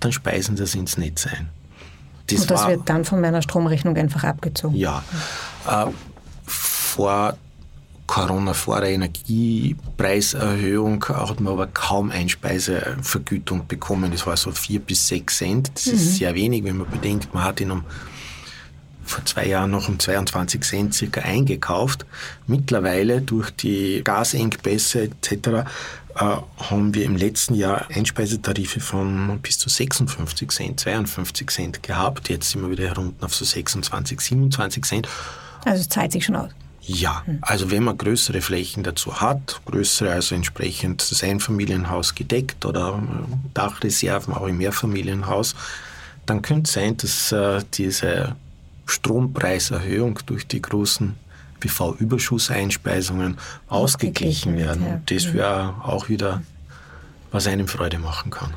dann 0.00 0.12
speisen 0.12 0.56
Sie 0.56 0.62
das 0.62 0.74
ins 0.74 0.96
Netz 0.96 1.26
ein. 1.26 1.50
Das 2.28 2.40
und 2.40 2.50
das 2.50 2.62
war, 2.62 2.70
wird 2.70 2.88
dann 2.88 3.04
von 3.04 3.20
meiner 3.20 3.42
Stromrechnung 3.42 3.96
einfach 3.96 4.24
abgezogen? 4.24 4.74
Ja. 4.74 5.04
Äh, 5.68 5.86
vor 6.46 7.36
Corona, 8.06 8.54
vor 8.54 8.80
der 8.80 8.90
Energiepreiserhöhung, 8.90 11.04
hat 11.08 11.40
man 11.40 11.52
aber 11.52 11.66
kaum 11.66 12.10
Einspeisevergütung 12.10 13.66
bekommen. 13.66 14.12
Das 14.12 14.26
war 14.26 14.36
so 14.36 14.52
vier 14.52 14.80
bis 14.80 15.08
sechs 15.08 15.38
Cent. 15.38 15.70
Das 15.74 15.86
mhm. 15.86 15.94
ist 15.94 16.16
sehr 16.16 16.34
wenig, 16.34 16.64
wenn 16.64 16.76
man 16.78 16.90
bedenkt, 16.90 17.32
man 17.34 17.44
hat 17.44 17.60
ihn 17.60 17.70
um 17.70 17.84
vor 19.06 19.24
zwei 19.24 19.46
Jahren 19.46 19.70
noch 19.70 19.88
um 19.88 19.98
22 19.98 20.62
Cent 20.62 20.94
circa 20.94 21.22
eingekauft. 21.22 22.04
Mittlerweile 22.46 23.22
durch 23.22 23.50
die 23.50 24.02
Gasengpässe 24.02 25.04
etc. 25.04 25.48
Äh, 26.16 26.18
haben 26.58 26.94
wir 26.94 27.04
im 27.04 27.16
letzten 27.16 27.54
Jahr 27.54 27.88
Einspeisetarife 27.88 28.80
von 28.80 29.38
bis 29.40 29.58
zu 29.58 29.68
56 29.68 30.50
Cent, 30.50 30.80
52 30.80 31.50
Cent 31.50 31.82
gehabt. 31.82 32.28
Jetzt 32.28 32.50
sind 32.50 32.62
wir 32.62 32.70
wieder 32.70 32.88
herunter 32.88 33.26
auf 33.26 33.34
so 33.34 33.44
26, 33.44 34.20
27 34.20 34.84
Cent. 34.84 35.08
Also 35.64 35.80
es 35.80 35.88
zahlt 35.88 36.12
sich 36.12 36.24
schon 36.24 36.36
aus. 36.36 36.50
Ja, 36.86 37.24
also 37.40 37.70
wenn 37.72 37.82
man 37.82 37.98
größere 37.98 38.40
Flächen 38.40 38.84
dazu 38.84 39.20
hat, 39.20 39.60
größere, 39.64 40.12
also 40.12 40.34
entsprechend 40.34 41.10
das 41.10 41.22
Einfamilienhaus 41.24 42.14
gedeckt 42.14 42.64
oder 42.64 43.02
äh, 43.02 43.34
Dachreserven 43.54 44.34
auch 44.34 44.46
im 44.46 44.58
Mehrfamilienhaus, 44.58 45.56
dann 46.26 46.42
könnte 46.42 46.68
es 46.68 46.72
sein, 46.72 46.96
dass 46.96 47.32
äh, 47.32 47.64
diese 47.74 48.36
Strompreiserhöhung 48.86 50.20
durch 50.26 50.46
die 50.46 50.62
großen 50.62 51.14
PV-Überschusseinspeisungen 51.58 53.38
ausgeglichen 53.68 54.56
werden. 54.56 54.84
Ja. 54.84 54.94
Und 54.94 55.10
das 55.10 55.32
wäre 55.32 55.74
auch 55.82 56.08
wieder, 56.08 56.42
was 57.32 57.48
einem 57.48 57.66
Freude 57.66 57.98
machen 57.98 58.30
kann. 58.30 58.54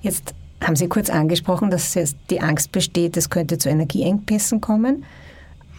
Jetzt 0.00 0.34
haben 0.62 0.76
Sie 0.76 0.88
kurz 0.88 1.10
angesprochen, 1.10 1.70
dass 1.70 1.98
die 2.30 2.40
Angst 2.40 2.72
besteht, 2.72 3.16
es 3.18 3.28
könnte 3.28 3.58
zu 3.58 3.68
Energieengpässen 3.68 4.62
kommen. 4.62 5.04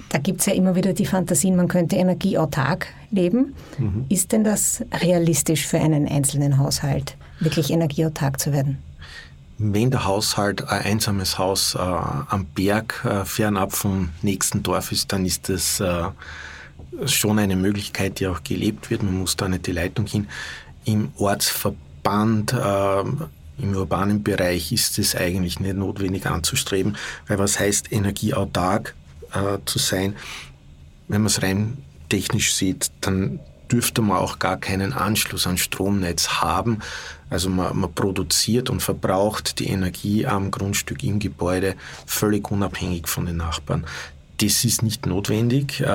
Da 0.09 0.19
gibt 0.19 0.39
es 0.39 0.45
ja 0.45 0.53
immer 0.53 0.75
wieder 0.75 0.93
die 0.93 1.05
Fantasien, 1.05 1.55
man 1.55 1.67
könnte 1.67 1.97
energieautark 1.97 2.87
leben. 3.11 3.55
Mhm. 3.77 4.05
Ist 4.09 4.31
denn 4.31 4.43
das 4.43 4.83
realistisch 5.01 5.67
für 5.67 5.79
einen 5.79 6.07
einzelnen 6.07 6.57
Haushalt, 6.57 7.17
wirklich 7.39 7.71
energieautark 7.71 8.39
zu 8.39 8.53
werden? 8.53 8.77
Wenn 9.59 9.89
der 9.89 10.05
Haushalt 10.05 10.67
ein 10.69 10.83
einsames 10.83 11.39
Haus 11.39 11.75
äh, 11.75 11.79
am 11.79 12.45
Berg 12.53 13.03
äh, 13.03 13.25
fernab 13.25 13.73
vom 13.73 14.09
nächsten 14.21 14.61
Dorf 14.61 14.91
ist, 14.91 15.11
dann 15.11 15.25
ist 15.25 15.49
das 15.49 15.79
äh, 15.79 16.03
schon 17.05 17.39
eine 17.39 17.55
Möglichkeit, 17.55 18.19
die 18.19 18.27
auch 18.27 18.43
gelebt 18.43 18.89
wird. 18.89 19.03
Man 19.03 19.17
muss 19.17 19.35
da 19.35 19.47
nicht 19.47 19.65
die 19.65 19.71
Leitung 19.71 20.05
hin. 20.05 20.27
Im 20.85 21.11
Ortsverband, 21.17 22.53
äh, 22.53 22.99
im 23.59 23.75
urbanen 23.75 24.21
Bereich 24.21 24.71
ist 24.71 24.99
es 24.99 25.15
eigentlich 25.15 25.59
nicht 25.59 25.75
notwendig 25.75 26.27
anzustreben, 26.27 26.95
weil 27.27 27.39
was 27.39 27.59
heißt 27.59 27.91
energieautark 27.91 28.95
äh, 29.33 29.57
zu 29.65 29.79
sein? 29.79 30.15
Wenn 31.07 31.21
man 31.21 31.27
es 31.27 31.41
rein 31.41 31.77
technisch 32.09 32.53
sieht, 32.53 32.91
dann 33.01 33.39
dürfte 33.71 34.01
man 34.01 34.17
auch 34.17 34.39
gar 34.39 34.57
keinen 34.57 34.93
Anschluss 34.93 35.47
an 35.47 35.57
Stromnetz 35.57 36.29
haben. 36.41 36.79
Also 37.29 37.49
man, 37.49 37.77
man, 37.77 37.93
produziert 37.93 38.69
und 38.69 38.81
verbraucht 38.81 39.59
die 39.59 39.67
Energie 39.67 40.25
am 40.25 40.51
Grundstück 40.51 41.03
im 41.03 41.19
Gebäude 41.19 41.75
völlig 42.05 42.49
unabhängig 42.49 43.07
von 43.07 43.25
den 43.25 43.37
Nachbarn. 43.37 43.85
Das 44.37 44.63
ist 44.63 44.83
nicht 44.83 45.05
notwendig. 45.05 45.81
Äh, 45.81 45.85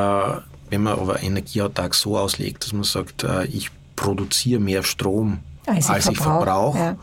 wenn 0.70 0.82
man 0.82 0.98
aber 0.98 1.22
Energieautark 1.22 1.94
so 1.94 2.18
auslegt, 2.18 2.64
dass 2.64 2.72
man 2.72 2.84
sagt, 2.84 3.24
äh, 3.24 3.44
ich 3.46 3.70
produziere 3.96 4.60
mehr 4.60 4.82
Strom, 4.82 5.40
als, 5.66 5.88
als 5.88 6.08
ich 6.08 6.18
verbrauche, 6.18 6.96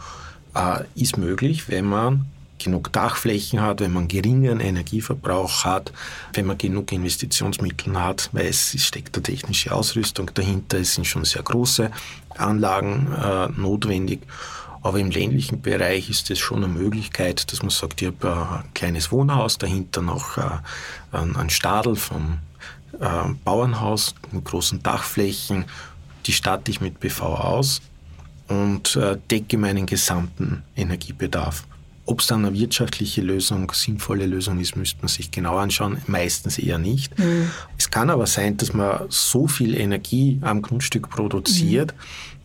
ja. 0.55 0.79
Äh, 0.79 0.83
ist 0.95 1.17
möglich, 1.17 1.69
wenn 1.69 1.86
man 1.86 2.25
genug 2.59 2.91
Dachflächen 2.93 3.61
hat, 3.61 3.79
wenn 3.79 3.93
man 3.93 4.07
geringen 4.07 4.59
Energieverbrauch 4.59 5.63
hat, 5.65 5.91
wenn 6.33 6.45
man 6.45 6.57
genug 6.57 6.91
Investitionsmittel 6.91 7.99
hat, 7.99 8.29
weil 8.31 8.47
es 8.47 8.75
steckt 8.83 9.15
eine 9.15 9.23
technische 9.23 9.73
Ausrüstung 9.73 10.31
dahinter, 10.33 10.79
es 10.79 10.95
sind 10.95 11.07
schon 11.07 11.25
sehr 11.25 11.43
große 11.43 11.91
Anlagen 12.37 13.11
äh, 13.13 13.47
notwendig. 13.49 14.21
Aber 14.81 14.99
im 14.99 15.11
ländlichen 15.11 15.61
Bereich 15.61 16.09
ist 16.09 16.29
es 16.29 16.39
schon 16.39 16.63
eine 16.63 16.71
Möglichkeit, 16.71 17.51
dass 17.51 17.61
man 17.61 17.69
sagt, 17.69 18.01
ich 18.01 18.07
habe 18.07 18.63
ein 18.63 18.73
kleines 18.73 19.11
Wohnhaus, 19.11 19.57
dahinter 19.57 20.01
noch 20.01 20.37
äh, 20.37 20.49
ein 21.11 21.49
Stadel 21.49 21.95
vom 21.95 22.37
äh, 22.99 23.07
Bauernhaus 23.43 24.15
mit 24.31 24.45
großen 24.45 24.81
Dachflächen, 24.81 25.65
die 26.25 26.31
statte 26.31 26.71
ich 26.71 26.79
mit 26.79 26.99
PV 26.99 27.23
aus 27.23 27.81
und 28.47 28.95
äh, 28.95 29.17
decke 29.29 29.57
meinen 29.57 29.85
gesamten 29.85 30.63
Energiebedarf. 30.75 31.65
Ob 32.09 32.21
es 32.21 32.27
dann 32.27 32.43
eine 32.43 32.57
wirtschaftliche 32.57 33.21
Lösung, 33.21 33.71
sinnvolle 33.71 34.25
Lösung 34.25 34.59
ist, 34.59 34.75
müsste 34.75 34.97
man 35.01 35.09
sich 35.09 35.29
genau 35.29 35.57
anschauen. 35.57 35.99
Meistens 36.07 36.57
eher 36.57 36.79
nicht. 36.79 37.19
Mhm. 37.19 37.51
Es 37.77 37.91
kann 37.91 38.09
aber 38.09 38.25
sein, 38.25 38.57
dass 38.57 38.73
man 38.73 39.05
so 39.09 39.45
viel 39.45 39.75
Energie 39.75 40.39
am 40.41 40.63
Grundstück 40.63 41.11
produziert, 41.11 41.93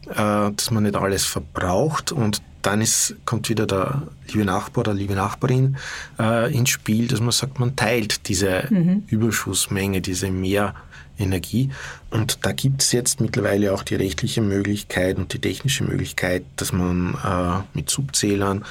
mhm. 0.04 0.12
äh, 0.12 0.52
dass 0.52 0.71
man 0.71 0.83
nicht 0.83 0.97
alles 0.97 1.25
verbraucht 1.25 2.12
und 2.12 2.42
dann 2.61 2.83
ist, 2.83 3.16
kommt 3.25 3.49
wieder 3.49 3.66
der 3.66 4.02
liebe 4.28 4.44
Nachbar 4.44 4.83
oder 4.83 4.92
liebe 4.92 5.14
Nachbarin 5.14 5.78
äh, 6.18 6.54
ins 6.54 6.68
Spiel, 6.68 7.09
dass 7.09 7.21
man 7.21 7.33
sagt, 7.33 7.59
man 7.59 7.75
teilt 7.75 8.28
diese 8.28 8.66
mhm. 8.68 9.04
Überschussmenge, 9.06 10.02
diese 10.02 10.30
Mehrenergie. 10.30 11.71
Und 12.11 12.44
da 12.44 12.52
gibt 12.52 12.83
es 12.83 12.92
jetzt 12.92 13.18
mittlerweile 13.18 13.73
auch 13.73 13.83
die 13.83 13.94
rechtliche 13.94 14.42
Möglichkeit 14.42 15.16
und 15.16 15.33
die 15.33 15.40
technische 15.40 15.85
Möglichkeit, 15.85 16.44
dass 16.56 16.71
man 16.71 17.14
äh, 17.25 17.78
mit 17.78 17.88
Subzählern 17.88 18.62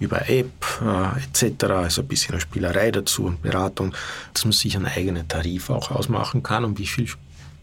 über 0.00 0.28
App 0.28 0.50
äh, 0.82 1.42
etc., 1.42 1.64
also 1.64 2.02
ein 2.02 2.08
bisschen 2.08 2.34
eine 2.34 2.40
Spielerei 2.40 2.90
dazu 2.90 3.24
und 3.24 3.42
Beratung, 3.42 3.94
dass 4.32 4.44
man 4.44 4.52
sich 4.52 4.76
einen 4.76 4.86
eigenen 4.86 5.28
Tarif 5.28 5.70
auch 5.70 5.90
ausmachen 5.90 6.42
kann, 6.42 6.64
um 6.64 6.78
wie 6.78 6.86
viel 6.86 7.08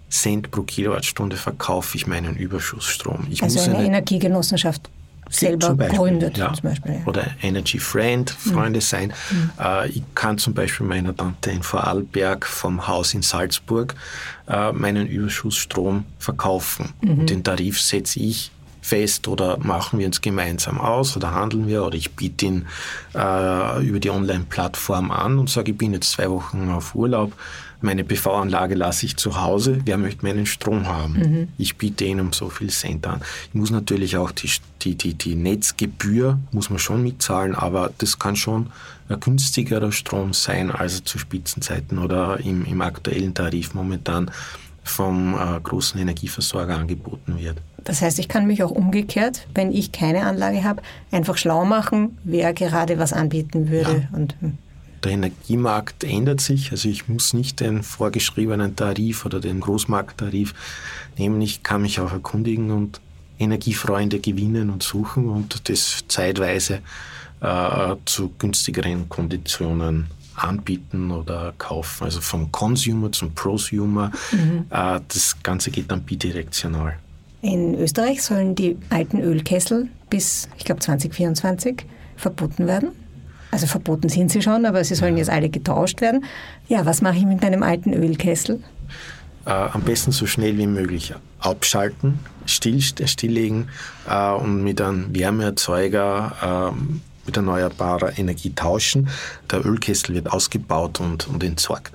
Cent 0.09 0.51
pro 0.51 0.63
Kilowattstunde 0.63 1.37
verkaufe 1.37 1.95
ich 1.95 2.05
meinen 2.05 2.35
Überschussstrom. 2.35 3.27
Ich 3.29 3.41
also 3.41 3.59
eine 3.61 3.85
Energiegenossenschaft 3.85 4.89
selber 5.31 5.75
Beispiel, 5.75 5.97
gründet. 5.97 6.37
Ja. 6.37 6.53
Zum 6.53 6.69
Beispiel, 6.69 6.93
ja. 6.93 6.99
Oder 7.05 7.27
Energy 7.41 7.79
Friend, 7.79 8.29
Freunde 8.29 8.79
mhm. 8.79 8.81
sein. 8.81 9.13
Mhm. 9.31 9.51
Äh, 9.59 9.89
ich 9.89 10.03
kann 10.13 10.37
zum 10.37 10.53
Beispiel 10.53 10.85
meiner 10.85 11.15
Tante 11.15 11.51
in 11.51 11.63
Vorarlberg 11.63 12.45
vom 12.45 12.87
Haus 12.87 13.13
in 13.13 13.21
Salzburg 13.21 13.95
äh, 14.47 14.71
meinen 14.73 15.07
Überschussstrom 15.07 16.05
verkaufen. 16.19 16.93
Mhm. 17.01 17.25
Den 17.25 17.43
Tarif 17.43 17.79
setze 17.79 18.19
ich 18.19 18.51
fest 18.81 19.27
oder 19.27 19.57
machen 19.59 19.99
wir 19.99 20.07
uns 20.07 20.21
gemeinsam 20.21 20.79
aus 20.79 21.15
oder 21.15 21.33
handeln 21.33 21.67
wir 21.67 21.83
oder 21.83 21.95
ich 21.95 22.11
biete 22.11 22.45
ihn 22.45 22.67
äh, 23.13 23.85
über 23.85 23.99
die 23.99 24.09
Online-Plattform 24.09 25.11
an 25.11 25.39
und 25.39 25.49
sage, 25.49 25.71
ich 25.71 25.77
bin 25.77 25.93
jetzt 25.93 26.11
zwei 26.11 26.29
Wochen 26.29 26.69
auf 26.69 26.95
Urlaub 26.95 27.33
meine 27.81 28.03
PV-Anlage 28.03 28.75
lasse 28.75 29.07
ich 29.07 29.17
zu 29.17 29.41
Hause, 29.41 29.79
wer 29.85 29.97
möchte 29.97 30.25
meinen 30.25 30.45
Strom 30.45 30.87
haben? 30.87 31.13
Mhm. 31.13 31.47
Ich 31.57 31.77
biete 31.77 32.05
ihnen 32.05 32.21
um 32.21 32.33
so 32.33 32.49
viel 32.49 32.69
Cent 32.69 33.07
an. 33.07 33.21
Ich 33.47 33.55
muss 33.55 33.71
natürlich 33.71 34.17
auch 34.17 34.31
die, 34.31 34.49
die, 34.83 34.95
die, 34.95 35.15
die 35.15 35.35
Netzgebühr, 35.35 36.39
muss 36.51 36.69
man 36.69 36.79
schon 36.79 37.01
mitzahlen, 37.01 37.55
aber 37.55 37.91
das 37.97 38.19
kann 38.19 38.35
schon 38.35 38.67
ein 39.09 39.19
günstigerer 39.19 39.91
Strom 39.91 40.33
sein, 40.33 40.71
als 40.71 41.03
zu 41.03 41.17
Spitzenzeiten 41.17 41.97
oder 41.97 42.39
im, 42.39 42.65
im 42.65 42.81
aktuellen 42.81 43.33
Tarif 43.33 43.73
momentan 43.73 44.31
vom 44.83 45.35
äh, 45.35 45.59
großen 45.59 45.99
Energieversorger 45.99 46.77
angeboten 46.77 47.39
wird. 47.39 47.57
Das 47.83 48.01
heißt, 48.01 48.19
ich 48.19 48.27
kann 48.27 48.47
mich 48.47 48.63
auch 48.63 48.71
umgekehrt, 48.71 49.47
wenn 49.53 49.71
ich 49.71 49.91
keine 49.91 50.25
Anlage 50.25 50.63
habe, 50.63 50.81
einfach 51.11 51.37
schlau 51.37 51.65
machen, 51.65 52.17
wer 52.23 52.53
gerade 52.53 52.99
was 52.99 53.13
anbieten 53.13 53.69
würde. 53.69 54.07
Ja. 54.11 54.17
Und, 54.17 54.35
hm. 54.39 54.57
Der 55.03 55.13
Energiemarkt 55.13 56.03
ändert 56.03 56.41
sich, 56.41 56.71
also 56.71 56.87
ich 56.87 57.07
muss 57.07 57.33
nicht 57.33 57.59
den 57.59 57.81
vorgeschriebenen 57.81 58.75
Tarif 58.75 59.25
oder 59.25 59.39
den 59.39 59.59
Großmarkttarif 59.59 60.53
nehmen, 61.17 61.41
ich 61.41 61.63
kann 61.63 61.81
mich 61.81 61.99
auch 61.99 62.11
erkundigen 62.11 62.69
und 62.69 63.01
Energiefreunde 63.39 64.19
gewinnen 64.19 64.69
und 64.69 64.83
suchen 64.83 65.27
und 65.27 65.67
das 65.69 66.03
zeitweise 66.07 66.81
äh, 67.41 67.95
zu 68.05 68.29
günstigeren 68.37 69.09
Konditionen 69.09 70.07
anbieten 70.35 71.11
oder 71.11 71.53
kaufen. 71.57 72.03
Also 72.03 72.21
vom 72.21 72.51
Consumer 72.51 73.11
zum 73.11 73.33
Prosumer. 73.33 74.11
Mhm. 74.31 74.65
Äh, 74.69 74.99
das 75.07 75.35
Ganze 75.41 75.71
geht 75.71 75.89
dann 75.91 76.03
bidirektional. 76.03 76.97
In 77.41 77.75
Österreich 77.75 78.21
sollen 78.21 78.55
die 78.55 78.77
alten 78.89 79.19
Ölkessel 79.19 79.89
bis, 80.09 80.47
ich 80.57 80.65
glaube, 80.65 80.81
2024 80.81 81.85
verboten 82.15 82.67
werden. 82.67 82.89
Also 83.49 83.67
verboten 83.67 84.09
sind 84.09 84.31
sie 84.31 84.41
schon, 84.41 84.65
aber 84.65 84.83
sie 84.83 84.95
sollen 84.95 85.17
jetzt 85.17 85.29
alle 85.29 85.49
getauscht 85.49 86.01
werden. 86.01 86.23
Ja, 86.67 86.85
was 86.85 87.01
mache 87.01 87.17
ich 87.17 87.25
mit 87.25 87.41
meinem 87.41 87.63
alten 87.63 87.93
Ölkessel? 87.93 88.61
Äh, 89.45 89.49
am 89.49 89.81
besten 89.81 90.11
so 90.11 90.27
schnell 90.27 90.57
wie 90.57 90.67
möglich 90.67 91.13
abschalten, 91.39 92.19
still, 92.45 92.81
stilllegen 92.81 93.69
äh, 94.07 94.31
und 94.31 94.63
mit 94.63 94.79
einem 94.79 95.13
Wärmeerzeuger 95.13 96.71
äh, 96.71 97.01
mit 97.25 97.37
erneuerbarer 97.37 98.17
Energie 98.17 98.53
tauschen. 98.53 99.09
Der 99.49 99.65
Ölkessel 99.65 100.15
wird 100.15 100.31
ausgebaut 100.31 100.99
und, 100.99 101.27
und 101.27 101.43
entsorgt 101.43 101.91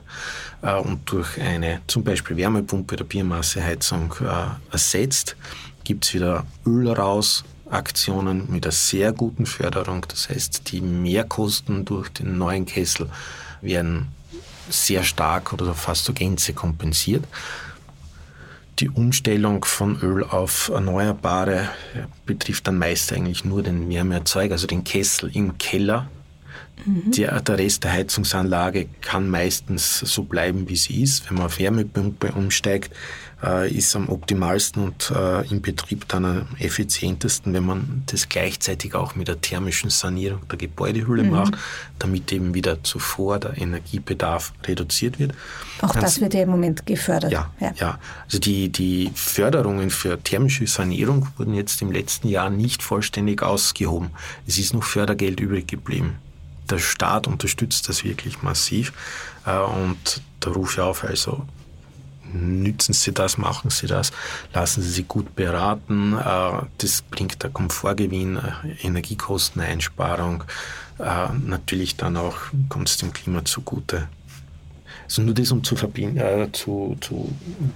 und 0.62 1.00
durch 1.06 1.40
eine 1.40 1.80
zum 1.86 2.04
Beispiel 2.04 2.36
Wärmepumpe 2.36 2.94
oder 2.94 3.04
Biomasseheizung 3.04 4.14
äh, 4.20 4.72
ersetzt. 4.72 5.36
Gibt 5.84 6.04
es 6.04 6.14
wieder 6.14 6.44
Öl 6.64 6.90
raus, 6.90 7.44
Aktionen 7.70 8.50
mit 8.50 8.64
einer 8.64 8.72
sehr 8.72 9.12
guten 9.12 9.46
Förderung. 9.46 10.06
Das 10.08 10.28
heißt, 10.28 10.70
die 10.72 10.80
Mehrkosten 10.80 11.84
durch 11.84 12.08
den 12.08 12.38
neuen 12.38 12.66
Kessel 12.66 13.08
werden 13.60 14.08
sehr 14.68 15.04
stark 15.04 15.52
oder 15.52 15.74
fast 15.74 16.04
zur 16.04 16.14
Gänze 16.14 16.52
kompensiert. 16.52 17.24
Die 18.78 18.90
Umstellung 18.90 19.64
von 19.64 19.98
Öl 20.02 20.22
auf 20.22 20.68
Erneuerbare 20.68 21.70
betrifft 22.26 22.66
dann 22.66 22.76
meist 22.76 23.10
eigentlich 23.12 23.44
nur 23.44 23.62
den 23.62 23.88
Wärmeerzeuger, 23.88 24.52
also 24.52 24.66
den 24.66 24.84
Kessel 24.84 25.34
im 25.34 25.56
Keller. 25.56 26.10
Mhm. 26.84 27.12
Der, 27.12 27.40
der 27.40 27.58
Rest 27.58 27.84
der 27.84 27.92
Heizungsanlage 27.92 28.88
kann 29.00 29.30
meistens 29.30 29.98
so 30.00 30.24
bleiben, 30.24 30.68
wie 30.68 30.76
sie 30.76 31.02
ist. 31.02 31.28
Wenn 31.28 31.38
man 31.38 31.46
auf 31.46 31.58
Wärmepumpe 31.58 32.32
umsteigt, 32.32 32.92
äh, 33.42 33.70
ist 33.70 33.94
am 33.96 34.08
optimalsten 34.08 34.82
und 34.82 35.12
äh, 35.14 35.46
im 35.48 35.60
Betrieb 35.60 36.08
dann 36.08 36.24
am 36.24 36.46
effizientesten, 36.58 37.52
wenn 37.52 37.66
man 37.66 38.02
das 38.06 38.28
gleichzeitig 38.28 38.94
auch 38.94 39.14
mit 39.14 39.28
der 39.28 39.40
thermischen 39.40 39.90
Sanierung 39.90 40.40
der 40.48 40.58
Gebäudehülle 40.58 41.22
mhm. 41.22 41.30
macht, 41.30 41.54
damit 41.98 42.32
eben 42.32 42.54
wieder 42.54 42.82
zuvor 42.82 43.38
der 43.38 43.58
Energiebedarf 43.58 44.52
reduziert 44.64 45.18
wird. 45.18 45.32
Auch 45.82 45.92
Ganz, 45.92 46.04
das 46.04 46.20
wird 46.20 46.34
ja 46.34 46.42
im 46.42 46.50
Moment 46.50 46.86
gefördert. 46.86 47.32
Ja, 47.32 47.50
ja. 47.60 47.72
ja. 47.76 47.98
Also 48.24 48.38
die, 48.38 48.70
die 48.70 49.10
Förderungen 49.14 49.90
für 49.90 50.18
thermische 50.22 50.66
Sanierung 50.66 51.28
wurden 51.36 51.54
jetzt 51.54 51.82
im 51.82 51.92
letzten 51.92 52.28
Jahr 52.28 52.50
nicht 52.50 52.82
vollständig 52.82 53.42
ausgehoben. 53.42 54.10
Es 54.46 54.58
ist 54.58 54.72
noch 54.72 54.82
Fördergeld 54.82 55.40
übrig 55.40 55.68
geblieben. 55.68 56.18
Der 56.70 56.78
Staat 56.78 57.26
unterstützt 57.26 57.88
das 57.88 58.04
wirklich 58.04 58.42
massiv 58.42 58.92
äh, 59.44 59.58
und 59.58 60.22
da 60.40 60.50
rufe 60.50 60.74
ich 60.74 60.80
auf, 60.80 61.04
also 61.04 61.46
nützen 62.32 62.92
Sie 62.92 63.12
das, 63.12 63.38
machen 63.38 63.70
Sie 63.70 63.86
das, 63.86 64.12
lassen 64.52 64.82
Sie 64.82 64.90
sich 64.90 65.08
gut 65.08 65.36
beraten. 65.36 66.16
Äh, 66.18 66.62
das 66.78 67.02
bringt 67.02 67.42
der 67.42 67.50
Komfortgewinn, 67.50 68.36
äh, 68.36 68.86
Energiekosteneinsparung. 68.86 70.44
Natürlich 70.98 71.96
dann 71.96 72.16
auch 72.16 72.36
kommt 72.70 72.88
es 72.88 72.96
dem 72.96 73.12
Klima 73.12 73.44
zugute. 73.44 74.08
Also 75.06 75.22
nur 75.22 75.34
das, 75.34 75.52
um 75.52 75.62
zu, 75.62 75.76
äh, 75.76 76.50
zu, 76.52 76.96
zu 77.00 77.32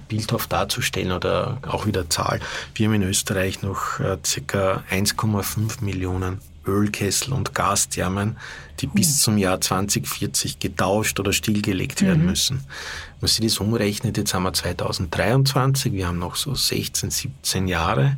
bildhaft 0.09 0.51
darzustellen 0.51 1.13
oder 1.13 1.59
auch 1.67 1.85
wieder 1.85 2.09
Zahl. 2.09 2.41
Wir 2.75 2.87
haben 2.87 2.95
in 2.95 3.03
Österreich 3.03 3.61
noch 3.61 3.99
äh, 3.99 4.17
ca. 4.47 4.83
1,5 4.91 5.83
Millionen 5.83 6.39
Ölkessel 6.65 7.33
und 7.33 7.53
Gasthermen, 7.55 8.37
die 8.79 8.87
mhm. 8.87 8.91
bis 8.91 9.19
zum 9.19 9.37
Jahr 9.37 9.61
2040 9.61 10.59
getauscht 10.59 11.19
oder 11.19 11.33
stillgelegt 11.33 12.01
werden 12.01 12.21
mhm. 12.21 12.29
müssen. 12.29 12.57
Wenn 12.57 13.21
man 13.21 13.27
sich 13.27 13.45
das 13.45 13.57
umrechnet, 13.59 14.17
jetzt 14.17 14.33
haben 14.33 14.43
wir 14.43 14.53
2023, 14.53 15.93
wir 15.93 16.07
haben 16.07 16.19
noch 16.19 16.35
so 16.35 16.55
16, 16.55 17.11
17 17.11 17.67
Jahre. 17.67 18.17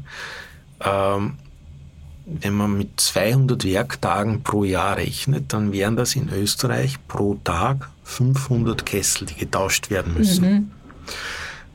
Ähm, 0.81 1.38
wenn 2.25 2.53
man 2.53 2.77
mit 2.77 3.00
200 3.01 3.65
Werktagen 3.65 4.43
pro 4.43 4.63
Jahr 4.63 4.97
rechnet, 4.97 5.51
dann 5.51 5.73
wären 5.73 5.97
das 5.97 6.15
in 6.15 6.29
Österreich 6.29 6.97
pro 7.07 7.35
Tag 7.43 7.89
500 8.03 8.85
Kessel, 8.85 9.25
die 9.27 9.35
getauscht 9.35 9.89
werden 9.89 10.13
müssen. 10.13 10.51
Mhm. 10.51 10.71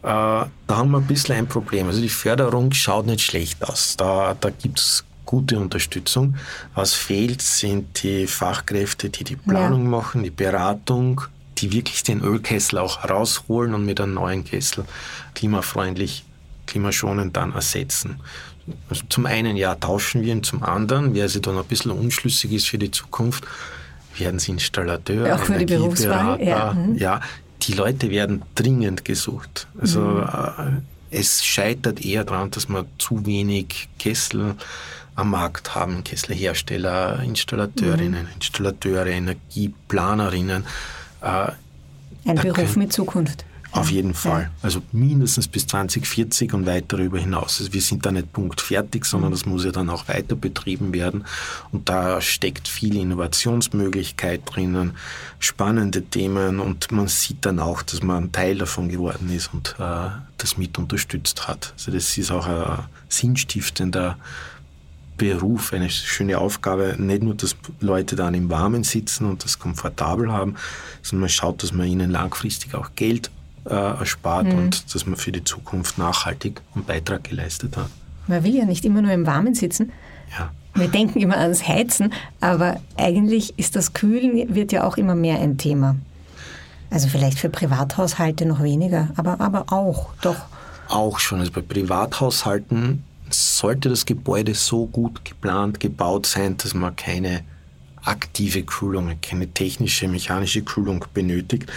Äh, 0.02 0.04
da 0.04 0.50
haben 0.68 0.90
wir 0.90 0.98
ein 0.98 1.06
bisschen 1.06 1.34
ein 1.34 1.48
Problem. 1.48 1.88
Also 1.88 2.00
die 2.00 2.08
Förderung 2.08 2.72
schaut 2.72 3.06
nicht 3.06 3.22
schlecht 3.22 3.62
aus. 3.68 3.96
Da, 3.96 4.36
da 4.40 4.50
gibt 4.50 4.78
es 4.78 5.04
gute 5.28 5.58
Unterstützung. 5.58 6.36
Was 6.74 6.94
fehlt, 6.94 7.42
sind 7.42 8.02
die 8.02 8.26
Fachkräfte, 8.26 9.10
die 9.10 9.24
die 9.24 9.36
Planung 9.36 9.84
ja. 9.84 9.90
machen, 9.90 10.22
die 10.22 10.30
Beratung, 10.30 11.20
die 11.58 11.70
wirklich 11.70 12.02
den 12.02 12.22
Ölkessel 12.22 12.78
auch 12.78 13.04
rausholen 13.06 13.74
und 13.74 13.84
mit 13.84 14.00
einem 14.00 14.14
neuen 14.14 14.42
Kessel 14.44 14.86
klimafreundlich, 15.34 16.24
klimaschonend 16.66 17.36
dann 17.36 17.52
ersetzen. 17.52 18.20
Also 18.88 19.02
zum 19.10 19.26
einen 19.26 19.58
ja 19.58 19.74
tauschen 19.74 20.22
wir 20.22 20.32
ihn, 20.32 20.42
zum 20.42 20.62
anderen, 20.62 21.12
wer 21.12 21.28
sich 21.28 21.42
dann 21.42 21.58
ein 21.58 21.64
bisschen 21.66 21.90
unschlüssig 21.90 22.52
ist 22.52 22.68
für 22.68 22.78
die 22.78 22.90
Zukunft, 22.90 23.44
werden 24.16 24.38
sie 24.38 24.52
Installateur, 24.52 25.34
auch 25.34 25.40
für 25.40 25.58
die 25.58 25.66
Berufswahl, 25.66 26.42
ja. 26.42 26.72
Mhm. 26.72 26.96
ja. 26.96 27.20
Die 27.62 27.74
Leute 27.74 28.08
werden 28.08 28.42
dringend 28.54 29.04
gesucht. 29.04 29.66
Also 29.78 30.00
mhm. 30.00 30.22
Äh, 30.22 31.16
es 31.18 31.44
scheitert 31.44 32.02
eher 32.02 32.24
daran, 32.24 32.50
dass 32.50 32.68
man 32.70 32.86
zu 32.98 33.26
wenig 33.26 33.88
Kessel 33.98 34.54
am 35.18 35.30
Markt 35.30 35.74
haben, 35.74 36.04
Kesselhersteller, 36.04 37.20
Installateurinnen, 37.22 38.22
mhm. 38.22 38.32
Installateure, 38.36 39.06
Energieplanerinnen. 39.06 40.64
Äh, 41.20 41.26
Ein 42.24 42.36
Beruf 42.36 42.54
können, 42.54 42.78
mit 42.78 42.92
Zukunft. 42.92 43.44
Auf 43.72 43.90
jeden 43.90 44.14
Fall. 44.14 44.42
Ja. 44.42 44.50
Also 44.62 44.80
mindestens 44.92 45.46
bis 45.46 45.66
2040 45.66 46.54
und 46.54 46.66
weit 46.66 46.84
darüber 46.88 47.18
hinaus. 47.18 47.60
Also 47.60 47.72
wir 47.72 47.82
sind 47.82 48.06
da 48.06 48.12
nicht 48.12 48.32
punktfertig, 48.32 49.04
sondern 49.04 49.32
das 49.32 49.44
muss 49.44 49.64
ja 49.64 49.72
dann 49.72 49.90
auch 49.90 50.08
weiter 50.08 50.36
betrieben 50.36 50.94
werden. 50.94 51.24
Und 51.70 51.88
da 51.88 52.20
steckt 52.20 52.66
viel 52.68 52.96
Innovationsmöglichkeit 52.96 54.42
drinnen, 54.46 54.92
spannende 55.38 56.02
Themen 56.02 56.60
und 56.60 56.92
man 56.92 57.08
sieht 57.08 57.44
dann 57.44 57.58
auch, 57.58 57.82
dass 57.82 58.02
man 58.02 58.24
ein 58.24 58.32
Teil 58.32 58.56
davon 58.56 58.88
geworden 58.88 59.30
ist 59.30 59.52
und 59.52 59.74
äh, 59.78 60.10
das 60.38 60.56
mit 60.56 60.78
unterstützt 60.78 61.46
hat. 61.48 61.74
Also 61.76 61.90
das 61.90 62.16
ist 62.16 62.30
auch 62.30 62.46
ein 62.46 62.84
sinnstiftender 63.08 64.16
Beruf, 65.18 65.72
eine 65.72 65.90
schöne 65.90 66.38
Aufgabe. 66.38 66.94
Nicht 66.96 67.22
nur, 67.22 67.34
dass 67.34 67.56
Leute 67.80 68.16
dann 68.16 68.34
im 68.34 68.48
Warmen 68.48 68.84
sitzen 68.84 69.26
und 69.26 69.44
das 69.44 69.58
komfortabel 69.58 70.32
haben, 70.32 70.54
sondern 71.02 71.22
man 71.22 71.28
schaut, 71.28 71.62
dass 71.62 71.72
man 71.72 71.86
ihnen 71.86 72.10
langfristig 72.10 72.74
auch 72.74 72.90
Geld 72.96 73.30
äh, 73.66 73.74
erspart 73.74 74.46
mhm. 74.46 74.58
und 74.58 74.94
dass 74.94 75.04
man 75.04 75.16
für 75.16 75.32
die 75.32 75.44
Zukunft 75.44 75.98
nachhaltig 75.98 76.62
einen 76.74 76.84
Beitrag 76.84 77.24
geleistet 77.24 77.76
hat. 77.76 77.90
Man 78.26 78.44
will 78.44 78.54
ja 78.54 78.64
nicht 78.64 78.84
immer 78.84 79.02
nur 79.02 79.12
im 79.12 79.26
Warmen 79.26 79.54
sitzen. 79.54 79.92
Ja. 80.38 80.50
Wir 80.74 80.88
denken 80.88 81.20
immer 81.20 81.38
ans 81.38 81.66
Heizen, 81.66 82.12
aber 82.40 82.80
eigentlich 82.96 83.58
ist 83.58 83.74
das 83.74 83.94
Kühlen 83.94 84.54
wird 84.54 84.70
ja 84.70 84.84
auch 84.84 84.96
immer 84.96 85.14
mehr 85.14 85.40
ein 85.40 85.58
Thema. 85.58 85.96
Also 86.90 87.08
vielleicht 87.08 87.38
für 87.38 87.50
Privathaushalte 87.50 88.46
noch 88.46 88.62
weniger, 88.62 89.08
aber, 89.16 89.40
aber 89.40 89.72
auch, 89.72 90.10
doch. 90.22 90.36
Auch 90.88 91.18
schon. 91.18 91.40
Also 91.40 91.52
bei 91.52 91.60
Privathaushalten 91.60 93.04
sollte 93.30 93.88
das 93.88 94.06
Gebäude 94.06 94.54
so 94.54 94.86
gut 94.86 95.24
geplant, 95.24 95.80
gebaut 95.80 96.26
sein, 96.26 96.56
dass 96.56 96.74
man 96.74 96.96
keine 96.96 97.44
aktive 98.02 98.62
Kühlung, 98.62 99.12
keine 99.20 99.48
technische, 99.48 100.08
mechanische 100.08 100.62
Kühlung 100.62 101.04
benötigt. 101.12 101.70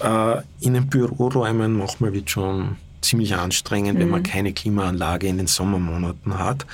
Äh, 0.00 0.38
in 0.60 0.74
den 0.74 0.88
Büroräumen 0.88 1.78
manchmal 1.78 2.12
wird 2.12 2.30
schon 2.30 2.76
ziemlich 3.00 3.34
anstrengend, 3.34 3.98
mhm. 3.98 4.02
wenn 4.02 4.10
man 4.10 4.20
mhm. 4.20 4.24
keine 4.24 4.52
Klimaanlage 4.52 5.28
in 5.28 5.38
den 5.38 5.46
Sommermonaten 5.46 6.38
hat. 6.38 6.66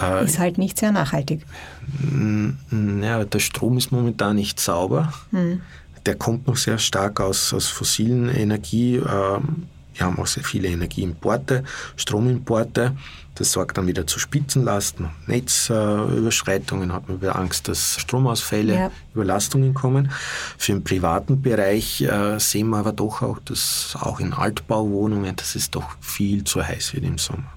Äh, 0.00 0.24
ist 0.24 0.38
halt 0.38 0.58
nicht 0.58 0.78
sehr 0.78 0.92
nachhaltig. 0.92 1.44
Ja, 3.02 3.24
der 3.24 3.38
Strom 3.38 3.78
ist 3.78 3.92
momentan 3.92 4.36
nicht 4.36 4.58
sauber. 4.60 5.12
Mhm. 5.30 5.60
Der 6.06 6.16
kommt 6.16 6.48
noch 6.48 6.56
sehr 6.56 6.78
stark 6.78 7.20
aus, 7.20 7.54
aus 7.54 7.68
fossilen 7.68 8.28
Energie. 8.28 8.96
Ähm, 8.96 9.68
wir 9.94 10.06
haben 10.06 10.18
auch 10.18 10.26
sehr 10.26 10.44
viele 10.44 10.68
Energieimporte, 10.68 11.64
Stromimporte. 11.96 12.96
Das 13.34 13.52
sorgt 13.52 13.78
dann 13.78 13.86
wieder 13.86 14.06
zu 14.06 14.18
Spitzenlasten, 14.18 15.08
Netzüberschreitungen, 15.26 16.92
hat 16.92 17.08
man 17.08 17.22
wieder 17.22 17.36
Angst, 17.36 17.66
dass 17.66 17.98
Stromausfälle, 17.98 18.74
ja. 18.74 18.90
Überlastungen 19.14 19.72
kommen. 19.72 20.10
Für 20.58 20.72
den 20.72 20.84
privaten 20.84 21.40
Bereich 21.40 22.02
äh, 22.02 22.38
sehen 22.38 22.68
wir 22.68 22.78
aber 22.78 22.92
doch 22.92 23.22
auch, 23.22 23.38
dass 23.38 23.96
auch 23.98 24.20
in 24.20 24.34
Altbauwohnungen, 24.34 25.34
dass 25.34 25.54
es 25.54 25.70
doch 25.70 25.96
viel 26.00 26.44
zu 26.44 26.62
heiß 26.62 26.92
wird 26.92 27.04
im 27.04 27.16
Sommer. 27.16 27.50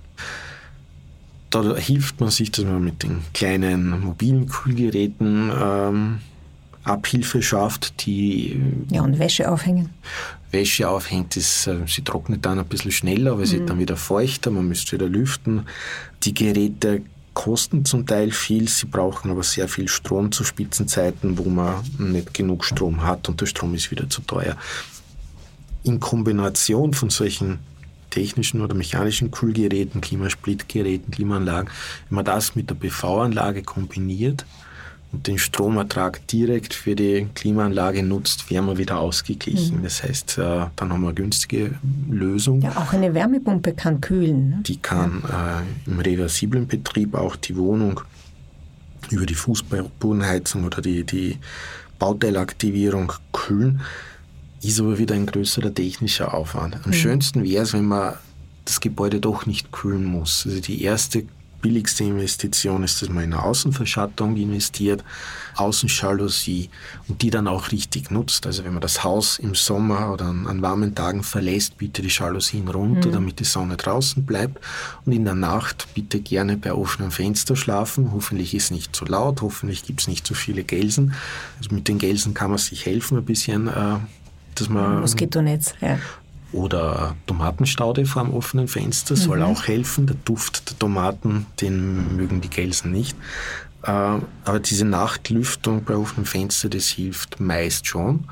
Da 1.49 1.75
hilft 1.75 2.19
man 2.21 2.31
sich, 2.31 2.51
dass 2.51 2.65
man 2.65 2.83
mit 2.83 3.03
den 3.03 3.21
kleinen 3.33 3.99
mobilen 4.01 4.47
Kühlgeräten 4.47 5.51
ähm, 5.61 6.19
Abhilfe 6.85 7.41
schafft, 7.41 8.05
die. 8.05 8.59
Ja, 8.89 9.01
und 9.01 9.19
Wäsche 9.19 9.51
aufhängen. 9.51 9.89
Wäsche 10.51 10.87
aufhängt, 10.87 11.35
ist, 11.35 11.67
äh, 11.67 11.79
sie 11.87 12.03
trocknet 12.03 12.45
dann 12.45 12.59
ein 12.59 12.65
bisschen 12.65 12.91
schneller, 12.91 13.31
aber 13.31 13.41
mhm. 13.41 13.45
sie 13.45 13.59
wird 13.59 13.69
dann 13.69 13.79
wieder 13.79 13.97
feuchter, 13.97 14.51
man 14.51 14.67
müsste 14.67 14.93
wieder 14.93 15.07
lüften. 15.07 15.67
Die 16.23 16.33
Geräte 16.33 17.01
kosten 17.33 17.83
zum 17.83 18.05
Teil 18.05 18.31
viel, 18.31 18.69
sie 18.69 18.85
brauchen 18.85 19.29
aber 19.29 19.43
sehr 19.43 19.67
viel 19.67 19.87
Strom 19.89 20.31
zu 20.31 20.43
Spitzenzeiten, 20.43 21.37
wo 21.37 21.49
man 21.49 21.83
nicht 21.97 22.33
genug 22.33 22.63
Strom 22.63 23.03
hat 23.03 23.27
und 23.27 23.41
der 23.41 23.45
Strom 23.47 23.75
ist 23.75 23.91
wieder 23.91 24.09
zu 24.09 24.21
teuer. 24.21 24.55
In 25.83 25.99
Kombination 25.99 26.93
von 26.93 27.09
solchen 27.09 27.59
technischen 28.09 28.61
oder 28.61 28.73
mechanischen 28.73 29.31
Kühlgeräten, 29.31 29.99
Klimasplitgeräten, 29.99 31.11
Klimaanlagen, 31.11 31.69
wenn 32.09 32.15
man 32.15 32.25
das 32.25 32.55
mit 32.55 32.69
der 32.69 32.75
PV-Anlage 32.75 33.61
kombiniert, 33.63 34.45
den 35.23 35.37
Stromertrag 35.37 36.25
direkt 36.27 36.73
für 36.73 36.95
die 36.95 37.27
Klimaanlage 37.35 38.03
nutzt, 38.03 38.49
wären 38.49 38.65
wir 38.65 38.77
wieder 38.77 38.99
ausgeglichen. 38.99 39.79
Mhm. 39.79 39.83
Das 39.83 40.03
heißt, 40.03 40.37
äh, 40.37 40.67
dann 40.75 40.91
haben 40.91 41.01
wir 41.01 41.07
eine 41.07 41.13
günstige 41.15 41.75
Lösung. 42.09 42.61
Ja, 42.61 42.71
auch 42.77 42.93
eine 42.93 43.13
Wärmepumpe 43.13 43.73
kann 43.73 44.01
kühlen. 44.01 44.49
Ne? 44.49 44.59
Die 44.65 44.77
kann 44.77 45.23
ja. 45.27 45.59
äh, 45.59 45.63
im 45.85 45.99
reversiblen 45.99 46.67
Betrieb 46.67 47.15
auch 47.15 47.35
die 47.35 47.55
Wohnung 47.55 48.01
über 49.09 49.25
die 49.25 49.35
Fußbodenheizung 49.35 50.65
oder 50.65 50.81
die, 50.81 51.03
die 51.03 51.37
Bauteilaktivierung 51.99 53.13
kühlen. 53.31 53.81
Ist 54.61 54.79
aber 54.79 54.97
wieder 54.97 55.15
ein 55.15 55.27
größerer 55.27 55.73
technischer 55.73 56.33
Aufwand. 56.33 56.75
Am 56.83 56.91
mhm. 56.91 56.93
schönsten 56.93 57.43
wäre 57.43 57.63
es, 57.63 57.73
wenn 57.73 57.85
man 57.85 58.15
das 58.65 58.79
Gebäude 58.81 59.19
doch 59.19 59.45
nicht 59.45 59.71
kühlen 59.71 60.03
muss. 60.03 60.45
Also 60.45 60.59
die 60.59 60.81
erste 60.81 61.25
billigste 61.65 62.03
Investition 62.03 62.83
ist, 62.83 63.01
dass 63.01 63.09
man 63.09 63.23
in 63.23 63.33
eine 63.33 63.41
Außenverschattung 63.41 64.35
investiert, 64.37 65.03
Außenjalousie 65.55 66.69
und 67.07 67.23
die 67.23 67.31
dann 67.31 67.47
auch 67.47 67.71
richtig 67.71 68.11
nutzt. 68.11 68.45
Also 68.45 68.63
wenn 68.63 68.73
man 68.73 68.81
das 68.81 69.03
Haus 69.03 69.39
im 69.39 69.55
Sommer 69.55 70.13
oder 70.13 70.25
an, 70.25 70.45
an 70.45 70.61
warmen 70.61 70.93
Tagen 70.93 71.23
verlässt, 71.23 71.79
bitte 71.79 72.03
die 72.03 72.09
Jalousien 72.09 72.67
runter, 72.67 73.07
mhm. 73.07 73.13
damit 73.13 73.39
die 73.39 73.45
Sonne 73.45 73.77
draußen 73.77 74.23
bleibt. 74.27 74.63
Und 75.05 75.13
in 75.13 75.25
der 75.25 75.33
Nacht 75.33 75.87
bitte 75.95 76.19
gerne 76.19 76.55
bei 76.55 76.71
offenem 76.71 77.09
Fenster 77.09 77.55
schlafen. 77.55 78.11
Hoffentlich 78.13 78.53
ist 78.53 78.65
es 78.65 78.71
nicht 78.71 78.95
zu 78.95 79.05
laut, 79.05 79.41
hoffentlich 79.41 79.81
gibt 79.83 80.01
es 80.01 80.07
nicht 80.07 80.27
zu 80.27 80.35
viele 80.35 80.63
Gelsen. 80.63 81.15
Also 81.57 81.73
mit 81.73 81.87
den 81.87 81.97
Gelsen 81.97 82.35
kann 82.35 82.51
man 82.51 82.59
sich 82.59 82.85
helfen 82.85 83.17
ein 83.17 83.25
bisschen. 83.25 83.67
Äh, 83.67 83.97
dass 84.53 84.69
man 84.69 85.01
Moskitonetz, 85.01 85.73
ja 85.81 85.97
oder 86.51 87.15
Tomatenstaude 87.25 88.05
vor 88.05 88.23
dem 88.23 88.33
offenen 88.33 88.67
Fenster 88.67 89.15
soll 89.15 89.37
mhm. 89.37 89.43
auch 89.43 89.67
helfen. 89.67 90.07
Der 90.07 90.15
Duft 90.25 90.69
der 90.69 90.79
Tomaten, 90.79 91.45
den 91.61 92.15
mögen 92.15 92.41
die 92.41 92.49
Gelsen 92.49 92.91
nicht. 92.91 93.15
Äh, 93.83 93.89
aber 93.91 94.59
diese 94.59 94.85
Nachtlüftung 94.85 95.83
bei 95.83 95.95
offenem 95.95 96.25
Fenster, 96.25 96.69
das 96.69 96.87
hilft 96.87 97.39
meist 97.39 97.87
schon. 97.87 98.25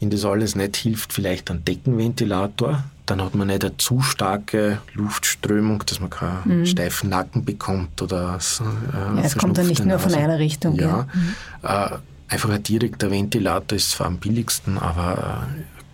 Wenn 0.00 0.10
das 0.10 0.24
alles 0.24 0.54
nicht 0.54 0.76
hilft, 0.76 1.12
vielleicht 1.12 1.50
ein 1.50 1.64
Deckenventilator. 1.64 2.84
Dann 3.06 3.22
hat 3.22 3.34
man 3.34 3.48
nicht 3.48 3.64
eine 3.64 3.76
zu 3.78 4.00
starke 4.02 4.78
Luftströmung, 4.94 5.82
dass 5.86 5.98
man 5.98 6.10
keinen 6.10 6.60
mhm. 6.60 6.66
steifen 6.66 7.10
Nacken 7.10 7.44
bekommt 7.44 8.02
oder 8.02 8.38
so, 8.38 8.64
äh, 8.64 9.16
ja, 9.16 9.22
Es 9.22 9.36
kommt 9.36 9.56
dann 9.56 9.66
nicht 9.66 9.84
nur 9.84 9.98
von 9.98 10.14
einer 10.14 10.38
Richtung. 10.38 10.76
Ja. 10.76 10.86
ja. 10.86 11.06
Mhm. 11.12 11.34
Äh, 11.62 11.98
einfach 12.28 12.50
ein 12.50 12.62
direkter 12.62 13.10
Ventilator 13.10 13.76
ist 13.76 13.92
zwar 13.92 14.08
am 14.08 14.18
billigsten, 14.18 14.78
aber 14.78 15.46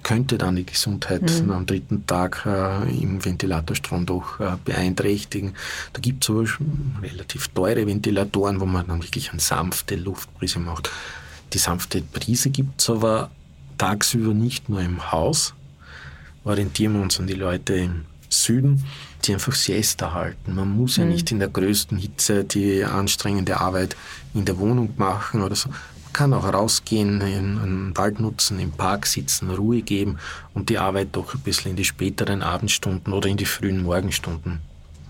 könnte 0.04 0.38
dann 0.38 0.54
die 0.54 0.66
Gesundheit 0.66 1.22
mhm. 1.42 1.50
am 1.50 1.66
dritten 1.66 2.06
Tag 2.06 2.46
äh, 2.46 2.88
im 2.96 3.24
Ventilatorstrom 3.24 4.06
doch 4.06 4.38
äh, 4.38 4.52
beeinträchtigen. 4.64 5.54
Da 5.92 6.00
gibt 6.00 6.22
es 6.22 6.30
aber 6.30 6.44
relativ 7.02 7.48
teure 7.48 7.86
Ventilatoren, 7.86 8.60
wo 8.60 8.66
man 8.66 8.86
dann 8.86 9.02
wirklich 9.02 9.32
eine 9.32 9.40
sanfte 9.40 9.96
Luftbrise 9.96 10.60
macht. 10.60 10.90
Die 11.52 11.58
sanfte 11.58 12.02
Brise 12.02 12.50
gibt 12.50 12.80
es 12.80 12.90
aber 12.90 13.30
tagsüber 13.78 14.32
nicht 14.32 14.68
nur 14.68 14.80
im 14.80 15.10
Haus. 15.10 15.54
Orientieren 16.44 16.94
wir 16.94 17.02
uns 17.02 17.18
an 17.18 17.26
die 17.26 17.34
Leute 17.34 17.74
im 17.74 18.04
Süden, 18.28 18.84
die 19.24 19.32
einfach 19.32 19.54
Siesta 19.54 20.12
halten. 20.12 20.54
Man 20.54 20.76
muss 20.76 20.96
ja 20.96 21.04
mhm. 21.04 21.12
nicht 21.12 21.30
in 21.30 21.38
der 21.38 21.48
größten 21.48 21.96
Hitze 21.98 22.44
die 22.44 22.84
anstrengende 22.84 23.58
Arbeit 23.58 23.96
in 24.34 24.44
der 24.44 24.58
Wohnung 24.58 24.94
machen 24.96 25.42
oder 25.42 25.56
so. 25.56 25.70
Man 26.14 26.30
kann 26.30 26.32
auch 26.32 26.52
rausgehen, 26.52 27.20
in 27.22 27.58
einen 27.58 27.96
Wald 27.96 28.20
nutzen, 28.20 28.60
im 28.60 28.70
Park 28.70 29.04
sitzen, 29.04 29.50
Ruhe 29.50 29.82
geben 29.82 30.18
und 30.54 30.68
die 30.68 30.78
Arbeit 30.78 31.08
doch 31.10 31.34
ein 31.34 31.40
bisschen 31.40 31.72
in 31.72 31.76
die 31.76 31.84
späteren 31.84 32.40
Abendstunden 32.40 33.12
oder 33.12 33.28
in 33.28 33.36
die 33.36 33.46
frühen 33.46 33.82
Morgenstunden 33.82 34.60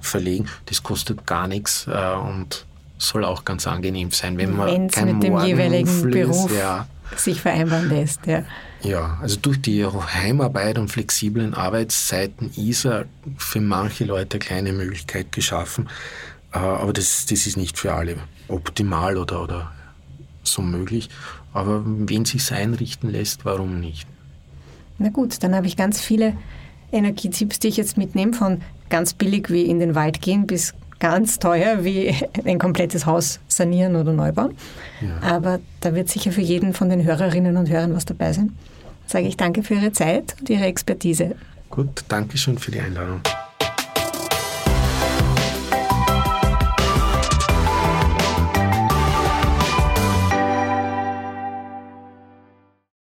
verlegen. 0.00 0.46
Das 0.64 0.82
kostet 0.82 1.26
gar 1.26 1.46
nichts 1.46 1.86
äh, 1.88 2.14
und 2.14 2.64
soll 2.96 3.26
auch 3.26 3.44
ganz 3.44 3.66
angenehm 3.66 4.12
sein, 4.12 4.38
wenn 4.38 4.56
man 4.56 4.66
Wenn's 4.66 4.94
kein 4.94 5.18
mit 5.18 5.22
dem 5.24 5.38
jeweiligen 5.44 6.10
Beruf 6.10 6.50
ja. 6.56 6.86
sich 7.16 7.38
vereinbaren 7.42 7.90
lässt. 7.90 8.24
Ja. 8.24 8.44
ja, 8.80 9.18
also 9.20 9.36
durch 9.36 9.60
die 9.60 9.84
Heimarbeit 9.84 10.78
und 10.78 10.88
flexiblen 10.88 11.52
Arbeitszeiten 11.52 12.50
ist 12.56 12.86
er 12.86 13.04
für 13.36 13.60
manche 13.60 14.06
Leute 14.06 14.36
eine 14.36 14.46
kleine 14.46 14.72
Möglichkeit 14.72 15.32
geschaffen, 15.32 15.90
äh, 16.54 16.58
aber 16.60 16.94
das, 16.94 17.26
das 17.26 17.46
ist 17.46 17.58
nicht 17.58 17.76
für 17.78 17.92
alle 17.92 18.16
optimal 18.48 19.18
oder, 19.18 19.42
oder 19.42 19.73
so 20.46 20.62
möglich. 20.62 21.08
Aber 21.52 21.82
wenn 21.84 22.24
sich 22.24 22.52
einrichten 22.52 23.10
lässt, 23.10 23.44
warum 23.44 23.80
nicht? 23.80 24.06
Na 24.98 25.08
gut, 25.08 25.42
dann 25.42 25.54
habe 25.54 25.66
ich 25.66 25.76
ganz 25.76 26.00
viele 26.00 26.36
Energietipps, 26.92 27.58
die 27.58 27.68
ich 27.68 27.76
jetzt 27.76 27.96
mitnehme, 27.96 28.32
von 28.32 28.60
ganz 28.88 29.14
billig 29.14 29.50
wie 29.50 29.62
in 29.62 29.80
den 29.80 29.94
Wald 29.94 30.20
gehen 30.20 30.46
bis 30.46 30.74
ganz 31.00 31.38
teuer 31.38 31.84
wie 31.84 32.14
ein 32.44 32.58
komplettes 32.58 33.06
Haus 33.06 33.40
sanieren 33.48 33.96
oder 33.96 34.12
neu 34.12 34.32
bauen. 34.32 34.54
Ja. 35.00 35.36
Aber 35.36 35.60
da 35.80 35.94
wird 35.94 36.08
sicher 36.08 36.32
für 36.32 36.40
jeden 36.40 36.72
von 36.72 36.88
den 36.88 37.04
Hörerinnen 37.04 37.56
und 37.56 37.68
Hörern 37.68 37.94
was 37.94 38.04
dabei 38.04 38.32
sein. 38.32 38.56
Sage 39.06 39.26
ich 39.26 39.36
danke 39.36 39.62
für 39.62 39.74
Ihre 39.74 39.92
Zeit 39.92 40.36
und 40.40 40.48
Ihre 40.48 40.64
Expertise. 40.64 41.34
Gut, 41.68 42.04
danke 42.08 42.38
schön 42.38 42.56
für 42.56 42.70
die 42.70 42.80
Einladung. 42.80 43.20